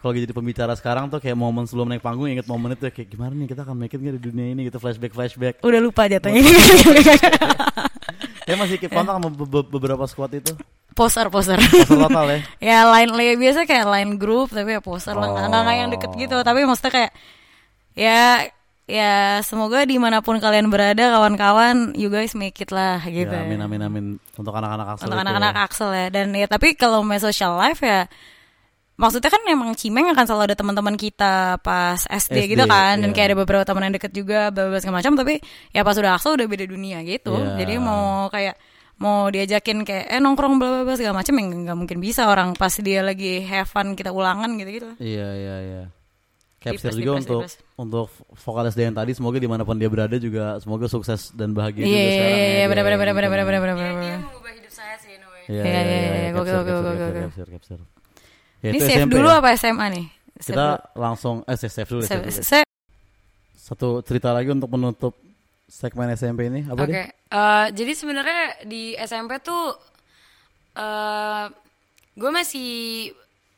kalau 0.00 0.12
jadi 0.16 0.32
pembicara 0.32 0.72
sekarang 0.72 1.12
tuh 1.12 1.20
kayak 1.20 1.36
momen 1.36 1.68
sebelum 1.68 1.90
naik 1.90 2.00
panggung 2.00 2.30
inget 2.30 2.48
momen 2.48 2.72
itu 2.72 2.88
ya, 2.88 2.92
kayak 2.94 3.10
gimana 3.10 3.36
nih 3.36 3.50
kita 3.50 3.68
akan 3.68 3.76
make 3.76 3.92
it 3.92 4.00
nggak 4.00 4.16
di 4.16 4.22
dunia 4.32 4.46
ini 4.48 4.70
gitu 4.70 4.78
flashback 4.78 5.12
flashback. 5.12 5.60
Udah 5.60 5.80
lupa 5.82 6.08
jatuhnya. 6.08 6.40
Kayak 8.40 8.66
masih 8.66 8.76
keep 8.82 8.90
kontak 8.90 9.14
sama 9.14 9.30
be- 9.30 9.46
be- 9.46 9.68
beberapa 9.70 10.02
squad 10.10 10.34
itu? 10.34 10.50
Poser 10.90 11.30
poser 11.30 11.54
Poster 11.62 11.86
total 11.86 12.26
ya? 12.26 12.38
Ya 12.90 13.06
ya 13.22 13.34
biasa 13.38 13.62
kayak 13.62 13.86
line 13.86 14.12
group 14.18 14.50
tapi 14.50 14.74
ya 14.74 14.82
poser 14.82 15.14
lah. 15.14 15.30
Nggak 15.30 15.46
nggak- 15.46 15.62
nggak 15.62 15.76
yang 15.78 15.90
deket 15.94 16.10
gitu 16.18 16.36
tapi 16.42 16.66
maksudnya 16.66 16.90
kayak 16.90 17.10
ya 17.94 18.50
ya 18.90 19.38
semoga 19.46 19.86
di 19.86 19.96
mana 19.96 20.18
pun 20.20 20.42
kalian 20.42 20.66
berada 20.66 21.14
kawan-kawan 21.14 21.94
you 21.94 22.10
guys 22.10 22.34
make 22.34 22.58
it 22.58 22.74
lah 22.74 22.98
gitu 23.06 23.30
Ya, 23.30 23.46
amin 23.46 23.62
amin 23.62 23.80
amin 23.86 24.04
untuk 24.34 24.50
anak-anak 24.50 24.98
Axel 24.98 25.06
untuk 25.06 25.22
anak-anak 25.22 25.54
ya. 25.54 25.62
Axel 25.62 25.90
ya 25.94 26.06
dan 26.10 26.34
ya 26.34 26.46
tapi 26.50 26.74
kalau 26.74 27.06
main 27.06 27.22
social 27.22 27.54
life 27.54 27.78
ya 27.80 28.10
maksudnya 29.00 29.32
kan 29.32 29.40
emang 29.48 29.72
Cimeng 29.78 30.12
akan 30.12 30.24
selalu 30.28 30.52
ada 30.52 30.56
teman-teman 30.60 30.92
kita 31.00 31.56
pas 31.64 32.04
SD, 32.04 32.36
SD, 32.36 32.52
gitu 32.52 32.64
kan 32.68 33.00
dan 33.00 33.10
iya. 33.10 33.16
kayak 33.16 33.28
ada 33.32 33.36
beberapa 33.40 33.64
teman 33.64 33.88
yang 33.88 33.94
deket 33.96 34.12
juga 34.12 34.52
segala 34.52 35.00
macam 35.00 35.16
tapi 35.16 35.40
ya 35.72 35.80
pas 35.80 35.96
udah 35.96 36.12
Axel 36.20 36.36
udah 36.36 36.44
beda 36.44 36.68
dunia 36.68 37.00
gitu 37.06 37.32
Iya. 37.32 37.64
jadi 37.64 37.74
mau 37.80 38.28
kayak 38.28 38.60
mau 39.00 39.32
diajakin 39.32 39.88
kayak 39.88 40.12
eh 40.12 40.20
nongkrong 40.20 40.60
bla 40.60 40.68
bla 40.68 40.82
bla 40.84 40.94
segala 41.00 41.24
macam 41.24 41.32
yang 41.40 41.64
nggak 41.64 41.78
mungkin 41.80 41.98
bisa 42.04 42.28
orang 42.28 42.52
pas 42.52 42.76
dia 42.76 43.00
lagi 43.00 43.40
have 43.40 43.64
fun 43.64 43.96
kita 43.96 44.12
ulangan 44.12 44.52
gitu 44.60 44.68
gitu 44.68 44.88
Iya 45.00 45.28
iya 45.32 45.56
iya. 45.64 45.82
Capture 46.60 46.92
juga 46.92 47.00
dipres, 47.10 47.22
untuk 47.22 47.40
dipres. 47.42 47.54
untuk 47.74 48.06
vokalis 48.38 48.74
dia 48.74 48.84
yang 48.84 48.94
tadi 48.94 49.10
semoga 49.10 49.36
di 49.36 49.48
mana 49.48 49.62
pun 49.62 49.74
dia 49.74 49.88
berada 49.88 50.12
juga 50.14 50.60
semoga 50.60 50.86
sukses 50.86 51.32
dan 51.32 51.50
bahagia 51.50 51.80
iya 51.80 51.88
juga 51.88 51.96
iya 51.96 52.12
sekarang 52.12 52.28
iya 52.28 52.36
ya, 52.36 52.44
iya 52.44 52.52
dia 52.54 52.68
benar 52.68 52.84
benar 52.84 52.98
benar 52.98 53.14
benar 53.14 53.30
benar 53.30 53.44
benar 53.46 53.60
benar 53.60 53.74
dia, 53.74 53.88
benar 53.90 54.02
dia 54.02 54.18
mengubah 54.20 54.52
hidup 54.54 54.70
saya 54.70 54.94
sih 54.96 55.10
in 55.10 55.22
a 55.22 55.28
way 55.28 55.42
Iya 55.42 55.56
Iya, 55.56 55.64
iya 55.64 55.80
iya, 55.80 55.96
iya. 55.96 56.10
iya, 56.12 56.30
gokil, 56.30 56.58
capture, 56.60 57.48
capture. 57.50 57.80
Ya, 58.60 58.68
ini 58.70 58.78
save 58.78 58.92
SMP 59.00 59.12
dulu 59.14 59.26
ya. 59.26 59.40
apa 59.40 59.48
SMA 59.56 59.86
nih 59.90 60.06
Save 60.36 60.46
Kita 60.46 60.66
dulu. 60.70 61.00
langsung 61.00 61.34
eh 61.42 61.56
save, 61.56 61.72
save 61.74 61.88
dulu. 61.88 62.02
Save 62.02 62.22
Save- 62.30 62.44
save- 62.60 62.68
Satu 63.52 63.88
cerita 64.00 64.28
lagi 64.30 64.48
untuk 64.48 64.68
menutup 64.68 65.14
segmen 65.64 66.10
SMP 66.10 66.44
ini 66.44 66.64
apa 66.64 66.76
Oke, 66.76 66.90
dia? 66.90 67.08
eh, 67.08 67.66
jadi 67.72 67.92
sebenarnya 67.94 68.38
di 68.64 68.92
SMP 68.96 69.38
tuh 69.38 69.72
eh 70.72 71.44
gue 72.12 72.30
masih 72.30 72.68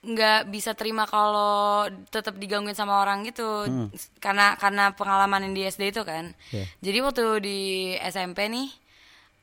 nggak 0.02 0.50
bisa 0.50 0.74
terima 0.74 1.06
kalau 1.06 1.86
tetap 2.10 2.34
digangguin 2.34 2.74
sama 2.74 2.98
orang 3.06 3.22
gitu, 3.22 3.70
karena 4.18 4.58
karena 4.58 4.90
pengalaman 4.98 5.46
yang 5.46 5.54
di 5.54 5.62
SD 5.62 5.94
itu 5.94 6.02
kan. 6.02 6.34
Iya. 6.50 6.64
Jadi 6.82 6.98
waktu 7.06 7.24
di 7.38 7.60
SMP 8.02 8.50
nih 8.50 8.68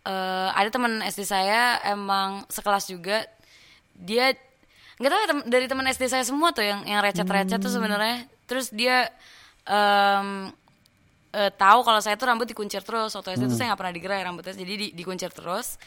eh 0.03 0.49
ada 0.51 0.67
teman 0.67 0.99
SD 0.99 1.23
saya 1.23 1.79
emang 1.87 2.43
sekelas 2.51 2.91
juga, 2.91 3.23
dia 3.95 4.35
nggak 4.99 5.11
tahu 5.11 5.19
ya 5.23 5.27
tem- 5.31 5.47
dari 5.47 5.65
teman 5.71 5.87
SD 5.87 6.11
saya 6.11 6.27
semua 6.27 6.51
tuh 6.51 6.67
yang 6.67 6.83
yang 6.83 6.99
recet-recet 6.99 7.59
tuh 7.63 7.71
sebenarnya. 7.71 8.27
Terus 8.43 8.67
dia 8.75 9.07
em, 9.63 10.51
eh, 11.31 11.51
tahu 11.55 11.87
kalau 11.87 12.03
saya 12.03 12.19
tuh 12.19 12.27
rambut 12.27 12.47
dikuncir 12.51 12.83
terus. 12.83 13.15
Waktu 13.15 13.39
SD 13.39 13.47
tuh 13.47 13.55
saya 13.55 13.71
nggak 13.71 13.79
pernah 13.79 13.95
digerai 13.95 14.27
rambutnya 14.27 14.51
jadi 14.59 14.73
di, 14.75 14.87
dikuncir 14.91 15.31
terus. 15.31 15.79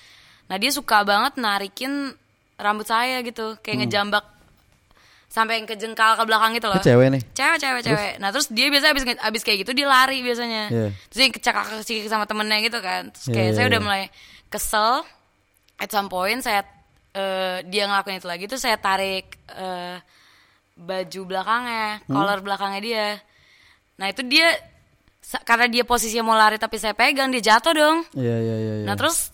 Nah 0.49 0.57
dia 0.57 0.73
suka 0.73 1.05
banget 1.05 1.37
narikin 1.37 2.17
rambut 2.57 2.89
saya 2.89 3.21
gitu. 3.21 3.61
Kayak 3.61 3.85
ngejambak 3.85 4.25
sampai 5.33 5.57
yang 5.57 5.67
ke 5.67 5.81
jengkal 5.81 6.13
ke 6.13 6.25
belakang 6.29 6.53
gitu 6.53 6.69
loh 6.69 6.77
Itu 6.77 6.93
cewek 6.93 7.09
nih. 7.09 7.23
cewek 7.33 7.57
cewek 7.57 7.83
cewek 7.83 8.13
nah 8.21 8.29
terus 8.29 8.53
dia 8.53 8.69
biasa 8.69 8.93
abis 8.93 9.05
abis 9.17 9.43
kayak 9.43 9.65
gitu 9.65 9.73
dia 9.73 9.89
lari 9.89 10.21
biasanya 10.21 10.69
Iya. 10.69 10.89
terus 11.09 11.19
dia 11.19 11.29
kecakak 11.33 11.65
kecik 11.81 12.05
sama 12.07 12.29
temennya 12.29 12.61
gitu 12.61 12.79
kan 12.79 13.09
terus 13.09 13.27
Iya, 13.27 13.35
kayak 13.35 13.49
iya, 13.49 13.57
saya 13.57 13.67
udah 13.67 13.81
iya. 13.81 13.87
mulai 13.89 14.03
kesel 14.47 14.93
at 15.81 15.89
some 15.89 16.07
point 16.07 16.45
saya 16.45 16.61
eh, 17.13 17.65
dia 17.65 17.89
ngelakuin 17.89 18.21
itu 18.21 18.29
lagi 18.29 18.45
tuh 18.45 18.61
saya 18.61 18.77
tarik 18.77 19.25
eh, 19.49 19.97
baju 20.73 21.21
belakangnya 21.25 22.05
Hmm? 22.05 22.13
collar 22.13 22.39
belakangnya 22.39 22.81
dia 22.81 23.07
nah 23.97 24.09
itu 24.09 24.21
dia 24.23 24.53
karena 25.45 25.65
dia 25.67 25.83
posisinya 25.83 26.25
mau 26.25 26.35
lari 26.35 26.57
tapi 26.57 26.77
saya 26.77 26.93
pegang 26.93 27.31
dia 27.31 27.41
jatuh 27.51 27.73
dong 27.73 27.97
Iya 28.13 28.37
iya 28.37 28.55
iya. 28.55 28.73
iya. 28.79 28.85
Nah 28.85 28.95
terus 28.95 29.33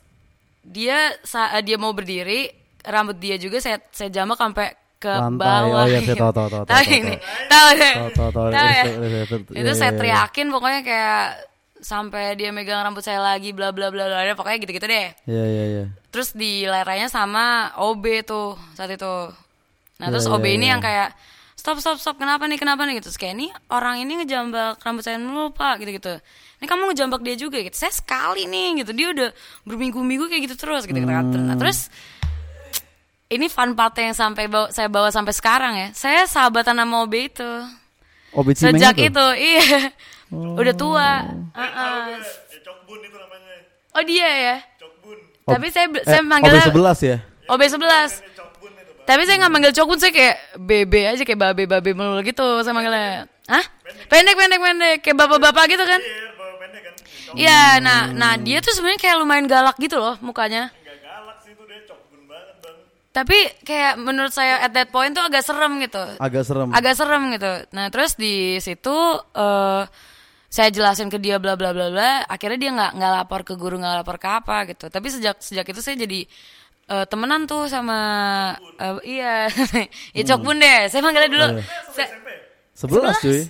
dia 0.61 1.11
eh, 1.17 1.63
dia 1.65 1.75
mau 1.75 1.91
berdiri, 1.91 2.53
rambut 2.85 3.17
dia 3.17 3.35
juga 3.35 3.57
saya 3.57 3.81
saya 3.89 4.13
jambak 4.13 4.37
sampai 4.37 4.77
ke 4.99 5.09
Lantai. 5.09 5.47
bawah. 5.47 5.83
Oh 5.83 5.87
iya, 5.87 6.01
saya 6.03 6.17
tahu, 6.19 6.33
tahu, 6.35 6.49
tahu, 6.51 6.65
Tahu 6.67 6.83
ini, 6.91 7.15
tahu. 7.47 7.69
deh. 7.75 7.95
Tahu, 8.19 8.51
ya. 8.51 8.85
Itu 8.85 9.47
Iya, 9.55 9.73
saya 9.73 9.79
iya, 9.79 9.95
iya. 9.95 9.99
teriakin 9.99 10.47
pokoknya 10.51 10.81
kayak 10.83 11.23
sampai 11.79 12.35
dia 12.35 12.51
megang 12.51 12.83
rambut 12.83 13.07
saya 13.07 13.23
lagi 13.23 13.55
bla 13.55 13.71
bla 13.71 13.95
bla 13.95 14.11
bla 14.11 14.35
pokoknya 14.35 14.59
gitu-gitu 14.59 14.87
deh. 14.87 15.15
Iya 15.25 15.45
iya 15.47 15.65
iya. 15.71 15.85
Terus 16.11 16.35
di 16.35 16.67
leranya 16.67 17.07
sama 17.07 17.71
OB 17.79 18.05
tuh 18.27 18.59
saat 18.75 18.91
itu. 18.91 19.15
Nah 19.99 20.07
terus 20.11 20.27
OB 20.27 20.43
ini 20.45 20.67
yang 20.67 20.83
kayak 20.83 21.15
stop 21.55 21.79
stop 21.79 21.99
stop 21.99 22.19
kenapa 22.19 22.51
nih 22.51 22.59
kenapa 22.59 22.83
nih 22.83 22.99
gitu. 22.99 23.15
Terus 23.15 23.19
kayak 23.19 23.35
ini 23.39 23.47
orang 23.71 24.03
ini 24.03 24.23
ngejambak 24.23 24.83
rambut 24.83 25.07
saya 25.07 25.23
dulu 25.23 25.55
pak 25.55 25.79
gitu 25.79 25.95
gitu. 25.95 26.15
Ini 26.59 26.67
kamu 26.67 26.91
ngejambak 26.91 27.23
dia 27.23 27.37
juga 27.39 27.63
gitu. 27.63 27.79
Saya 27.79 27.95
sekali 27.95 28.51
nih 28.51 28.83
gitu. 28.83 28.91
Dia 28.91 29.15
udah 29.15 29.29
berminggu-minggu 29.63 30.27
kayak 30.27 30.51
gitu 30.51 30.57
terus 30.59 30.83
gitu. 30.83 30.99
gitu. 30.99 31.07
Hmm. 31.07 31.47
Nah 31.47 31.55
terus 31.55 31.87
ini 33.29 33.47
fun 33.49 33.77
part 33.77 33.93
yang 34.01 34.17
sampai 34.17 34.49
bawa, 34.49 34.73
saya 34.73 34.89
bawa 34.89 35.09
sampai 35.13 35.33
sekarang 35.37 35.73
ya. 35.77 35.89
Saya 35.93 36.25
sahabatan 36.25 36.77
sama 36.77 37.05
OB 37.05 37.15
itu. 37.29 37.51
Oh, 38.33 38.45
Bicimeng 38.45 38.77
Sejak 38.77 38.97
itu? 38.97 39.09
itu, 39.13 39.27
iya. 39.37 39.93
Udah 40.33 40.75
tua. 40.77 41.11
Heeh. 41.57 42.21
Cokbun 42.61 43.01
itu 43.01 43.17
namanya. 43.17 43.55
Oh 43.97 44.03
dia 44.05 44.29
ya. 44.29 44.57
Cokbun. 44.77 45.17
Oh, 45.49 45.53
Tapi 45.57 45.67
saya 45.73 45.87
eh, 45.89 46.05
saya 46.05 46.21
manggilnya 46.21 46.65
OB 46.69 46.77
11 46.77 47.09
ya? 47.09 47.17
OB 47.49 47.63
11. 47.65 47.73
Ini 47.73 48.31
Cokbun 48.37 48.71
itu, 48.77 48.93
Bang. 48.93 49.07
Tapi 49.09 49.23
saya 49.25 49.37
nggak 49.41 49.53
manggil 49.53 49.73
Cokbun, 49.73 49.99
saya 50.01 50.13
kayak 50.13 50.37
bebe 50.61 51.01
aja 51.09 51.23
kayak 51.25 51.41
babe-babe 51.41 51.91
melulu 51.97 52.21
gitu 52.21 52.45
saya 52.61 52.77
manggilnya. 52.77 53.25
Hah? 53.49 53.65
Pendek 54.13 54.37
pendek 54.37 54.61
pendek 54.61 54.97
kayak 55.01 55.17
bapak-bapak 55.17 55.65
gitu 55.73 55.85
kan? 55.85 56.01
Iya, 56.01 56.29
kan. 56.85 56.95
Iya, 57.37 57.61
nah 57.85 58.01
nah 58.13 58.33
dia 58.37 58.61
tuh 58.61 58.73
sebenarnya 58.73 59.01
kayak 59.01 59.17
lumayan 59.21 59.49
galak 59.49 59.77
gitu 59.81 59.97
loh 59.97 60.17
mukanya. 60.21 60.69
nggak 60.73 60.97
galak 61.01 61.37
sih 61.41 61.53
itu 61.53 61.65
dia 61.65 61.81
Cokbun 61.89 62.21
banget, 62.29 62.57
Bang. 62.61 62.77
Tapi 63.19 63.35
kayak 63.67 63.99
menurut 63.99 64.31
saya 64.31 64.63
at 64.63 64.71
that 64.71 64.95
point 64.95 65.11
tuh 65.11 65.27
agak 65.27 65.43
serem 65.43 65.83
gitu. 65.83 65.99
Agak 66.23 66.47
serem. 66.47 66.71
Agak 66.71 66.95
serem 66.95 67.35
gitu. 67.35 67.53
Nah, 67.75 67.91
terus 67.91 68.15
di 68.15 68.63
situ 68.63 68.95
eh 69.35 69.83
saya 70.47 70.71
jelasin 70.71 71.11
ke 71.11 71.19
dia 71.19 71.43
bla 71.43 71.59
bla 71.59 71.75
bla 71.75 71.91
bla, 71.91 72.23
akhirnya 72.31 72.59
dia 72.63 72.71
nggak 72.73 72.93
nggak 72.95 73.13
lapor 73.19 73.41
ke 73.43 73.59
guru, 73.59 73.83
nggak 73.83 74.07
lapor 74.07 74.23
ke 74.23 74.29
apa 74.31 74.71
gitu. 74.71 74.87
Tapi 74.87 75.11
sejak 75.11 75.43
sejak 75.43 75.67
itu 75.67 75.83
saya 75.83 75.99
jadi 75.99 76.31
eh, 76.95 77.05
temenan 77.11 77.51
tuh 77.51 77.67
sama 77.67 77.99
eh, 78.79 79.19
iya, 79.19 79.51
ya 80.17 80.23
Cokbun 80.23 80.63
deh. 80.63 80.87
Saya 80.87 81.03
manggilnya 81.03 81.31
dulu. 81.35 81.47
Saya-. 81.91 82.15
11 82.79 83.19
cuy. 83.19 83.41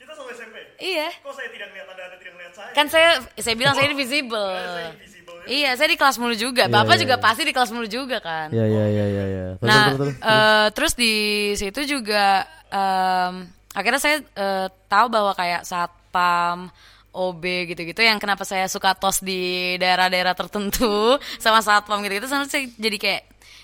Kita 0.00 0.12
sama 0.16 0.30
SMP. 0.32 0.56
iya. 0.80 1.12
Kok 1.20 1.36
saya 1.36 1.52
tidak 1.52 1.68
lihat 1.76 1.86
Anda, 1.92 2.02
Anda 2.08 2.16
tidak 2.16 2.34
lihat 2.40 2.52
saya? 2.56 2.70
Kan 2.72 2.86
saya 2.88 3.10
saya 3.36 3.54
bilang 3.60 3.76
saya 3.76 3.92
ini 3.92 3.96
visible. 4.00 4.56
Invisible. 4.56 5.15
Iya, 5.46 5.78
saya 5.78 5.88
di 5.88 5.98
kelas 5.98 6.18
mulu 6.18 6.34
juga. 6.34 6.66
Bapak 6.66 6.98
juga 6.98 7.16
pasti 7.16 7.46
di 7.46 7.54
kelas 7.54 7.70
mulu 7.70 7.86
juga 7.86 8.18
kan. 8.18 8.50
Iya 8.50 8.66
iya 8.66 8.84
iya 8.90 9.04
iya 9.06 9.24
iya. 9.30 9.46
Terus, 9.58 9.68
Nah, 9.70 9.86
terus, 9.86 9.98
terus, 9.98 10.14
eh, 10.20 10.66
terus 10.74 10.92
di 10.98 11.12
situ 11.54 11.80
juga 11.86 12.44
em, 12.68 13.34
akhirnya 13.72 14.00
saya 14.02 14.16
eh, 14.22 14.66
tahu 14.90 15.06
bahwa 15.06 15.32
kayak 15.38 15.62
satpam, 15.62 16.68
OB 17.16 17.44
gitu-gitu 17.72 18.04
yang 18.04 18.20
kenapa 18.20 18.44
saya 18.44 18.68
suka 18.68 18.92
tos 18.92 19.24
di 19.24 19.74
daerah-daerah 19.80 20.36
tertentu 20.36 21.16
sama 21.42 21.64
satpam 21.64 22.04
gitu-gitu, 22.04 22.28
sama 22.28 22.44
saya 22.44 22.68
jadi 22.76 22.96
kayak 23.00 23.22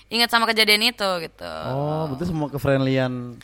ingat 0.09 0.29
sama 0.31 0.49
kejadian 0.49 0.89
itu 0.89 1.09
gitu. 1.21 1.53
Oh, 1.69 2.09
berarti 2.09 2.25
semua 2.25 2.47
kefriendlian 2.49 3.37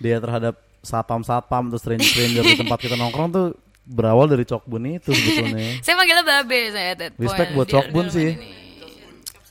dia 0.00 0.16
terhadap 0.16 0.56
satpam-satpam 0.80 1.68
terus 1.68 1.84
stranger-stranger 1.84 2.42
di 2.44 2.56
tempat 2.56 2.78
kita 2.80 2.96
nongkrong 2.96 3.28
tuh 3.32 3.46
berawal 3.82 4.26
dari 4.26 4.42
Cokbun 4.42 4.82
itu 4.90 5.10
sebetulnya. 5.16 5.80
Saya 5.80 5.94
manggilnya 5.94 6.24
babe 6.24 6.60
saya 6.70 6.88
at 6.92 6.98
that 6.98 7.12
point. 7.12 7.24
Respect 7.24 7.50
buat 7.52 7.66
Di- 7.66 7.74
Cokbun 7.74 8.06
sih. 8.08 8.30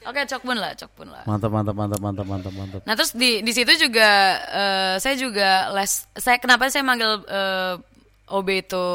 Oke, 0.01 0.23
Cokbun 0.25 0.57
lah, 0.57 0.71
Cokbun 0.73 1.07
lah. 1.11 1.23
Mantap 1.23 1.51
mantap 1.51 1.75
mantap 1.75 1.99
mantap 1.99 2.25
mantap 2.25 2.53
mantap. 2.55 2.81
Nah 2.81 2.95
terus 2.95 3.11
di 3.11 3.43
di 3.43 3.51
situ 3.51 3.69
juga 3.77 4.09
eh, 4.41 4.95
saya 4.97 5.13
juga 5.13 5.69
les. 5.71 6.07
Saya 6.15 6.39
kenapa 6.39 6.65
saya 6.67 6.81
manggil 6.81 7.19
eh, 7.21 7.75
OB 8.29 8.47
itu 8.47 8.85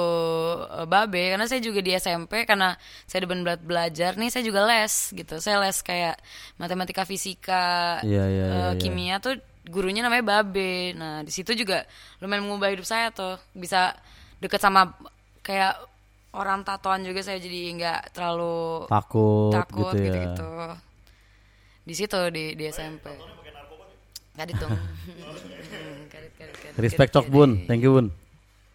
eh, 0.73 0.87
Babe 0.89 1.23
karena 1.31 1.45
saya 1.45 1.61
juga 1.61 1.85
di 1.85 1.93
SMP 1.93 2.49
karena 2.49 2.73
saya 3.05 3.29
demen 3.29 3.45
bela- 3.45 3.61
belajar 3.61 4.17
nih 4.17 4.33
saya 4.33 4.43
juga 4.43 4.65
les 4.65 5.13
gitu. 5.13 5.39
Saya 5.39 5.61
les 5.61 5.77
kayak 5.79 6.17
matematika, 6.57 7.05
fisika, 7.05 8.01
Iya, 8.01 8.25
iya, 8.25 8.25
eh, 8.25 8.49
iya, 8.49 8.65
iya. 8.73 8.81
kimia 8.81 9.21
tuh 9.21 9.37
gurunya 9.65 10.01
namanya 10.01 10.25
Babe. 10.25 10.97
Nah 10.97 11.21
di 11.21 11.31
situ 11.31 11.53
juga 11.53 11.85
lumayan 12.19 12.49
mengubah 12.49 12.73
hidup 12.73 12.89
saya 12.89 13.13
tuh 13.13 13.37
bisa 13.53 13.93
deket 14.41 14.59
sama 14.59 14.89
kayak 15.45 15.77
orang 16.33 16.65
tatoan 16.65 17.05
juga 17.05 17.21
saya 17.21 17.39
jadi 17.39 17.61
nggak 17.77 18.01
terlalu 18.11 18.89
Takut, 18.89 19.53
takut 19.53 19.93
gitu 19.93 20.01
ya. 20.01 20.05
gitu-gitu. 20.09 20.49
Di 21.85 21.95
situ 21.95 22.21
di 22.33 22.45
di 22.57 22.65
SMP. 22.67 23.13
Kadit 24.35 24.57
dong. 24.59 24.73
Kadit, 26.11 26.33
kadit, 26.35 26.57
kadit, 26.59 26.75
Respect 26.75 27.13
Cokbun. 27.13 27.51
kadit. 27.55 27.69
Thank 27.71 27.85
you 27.85 27.93
Bun. 27.93 28.24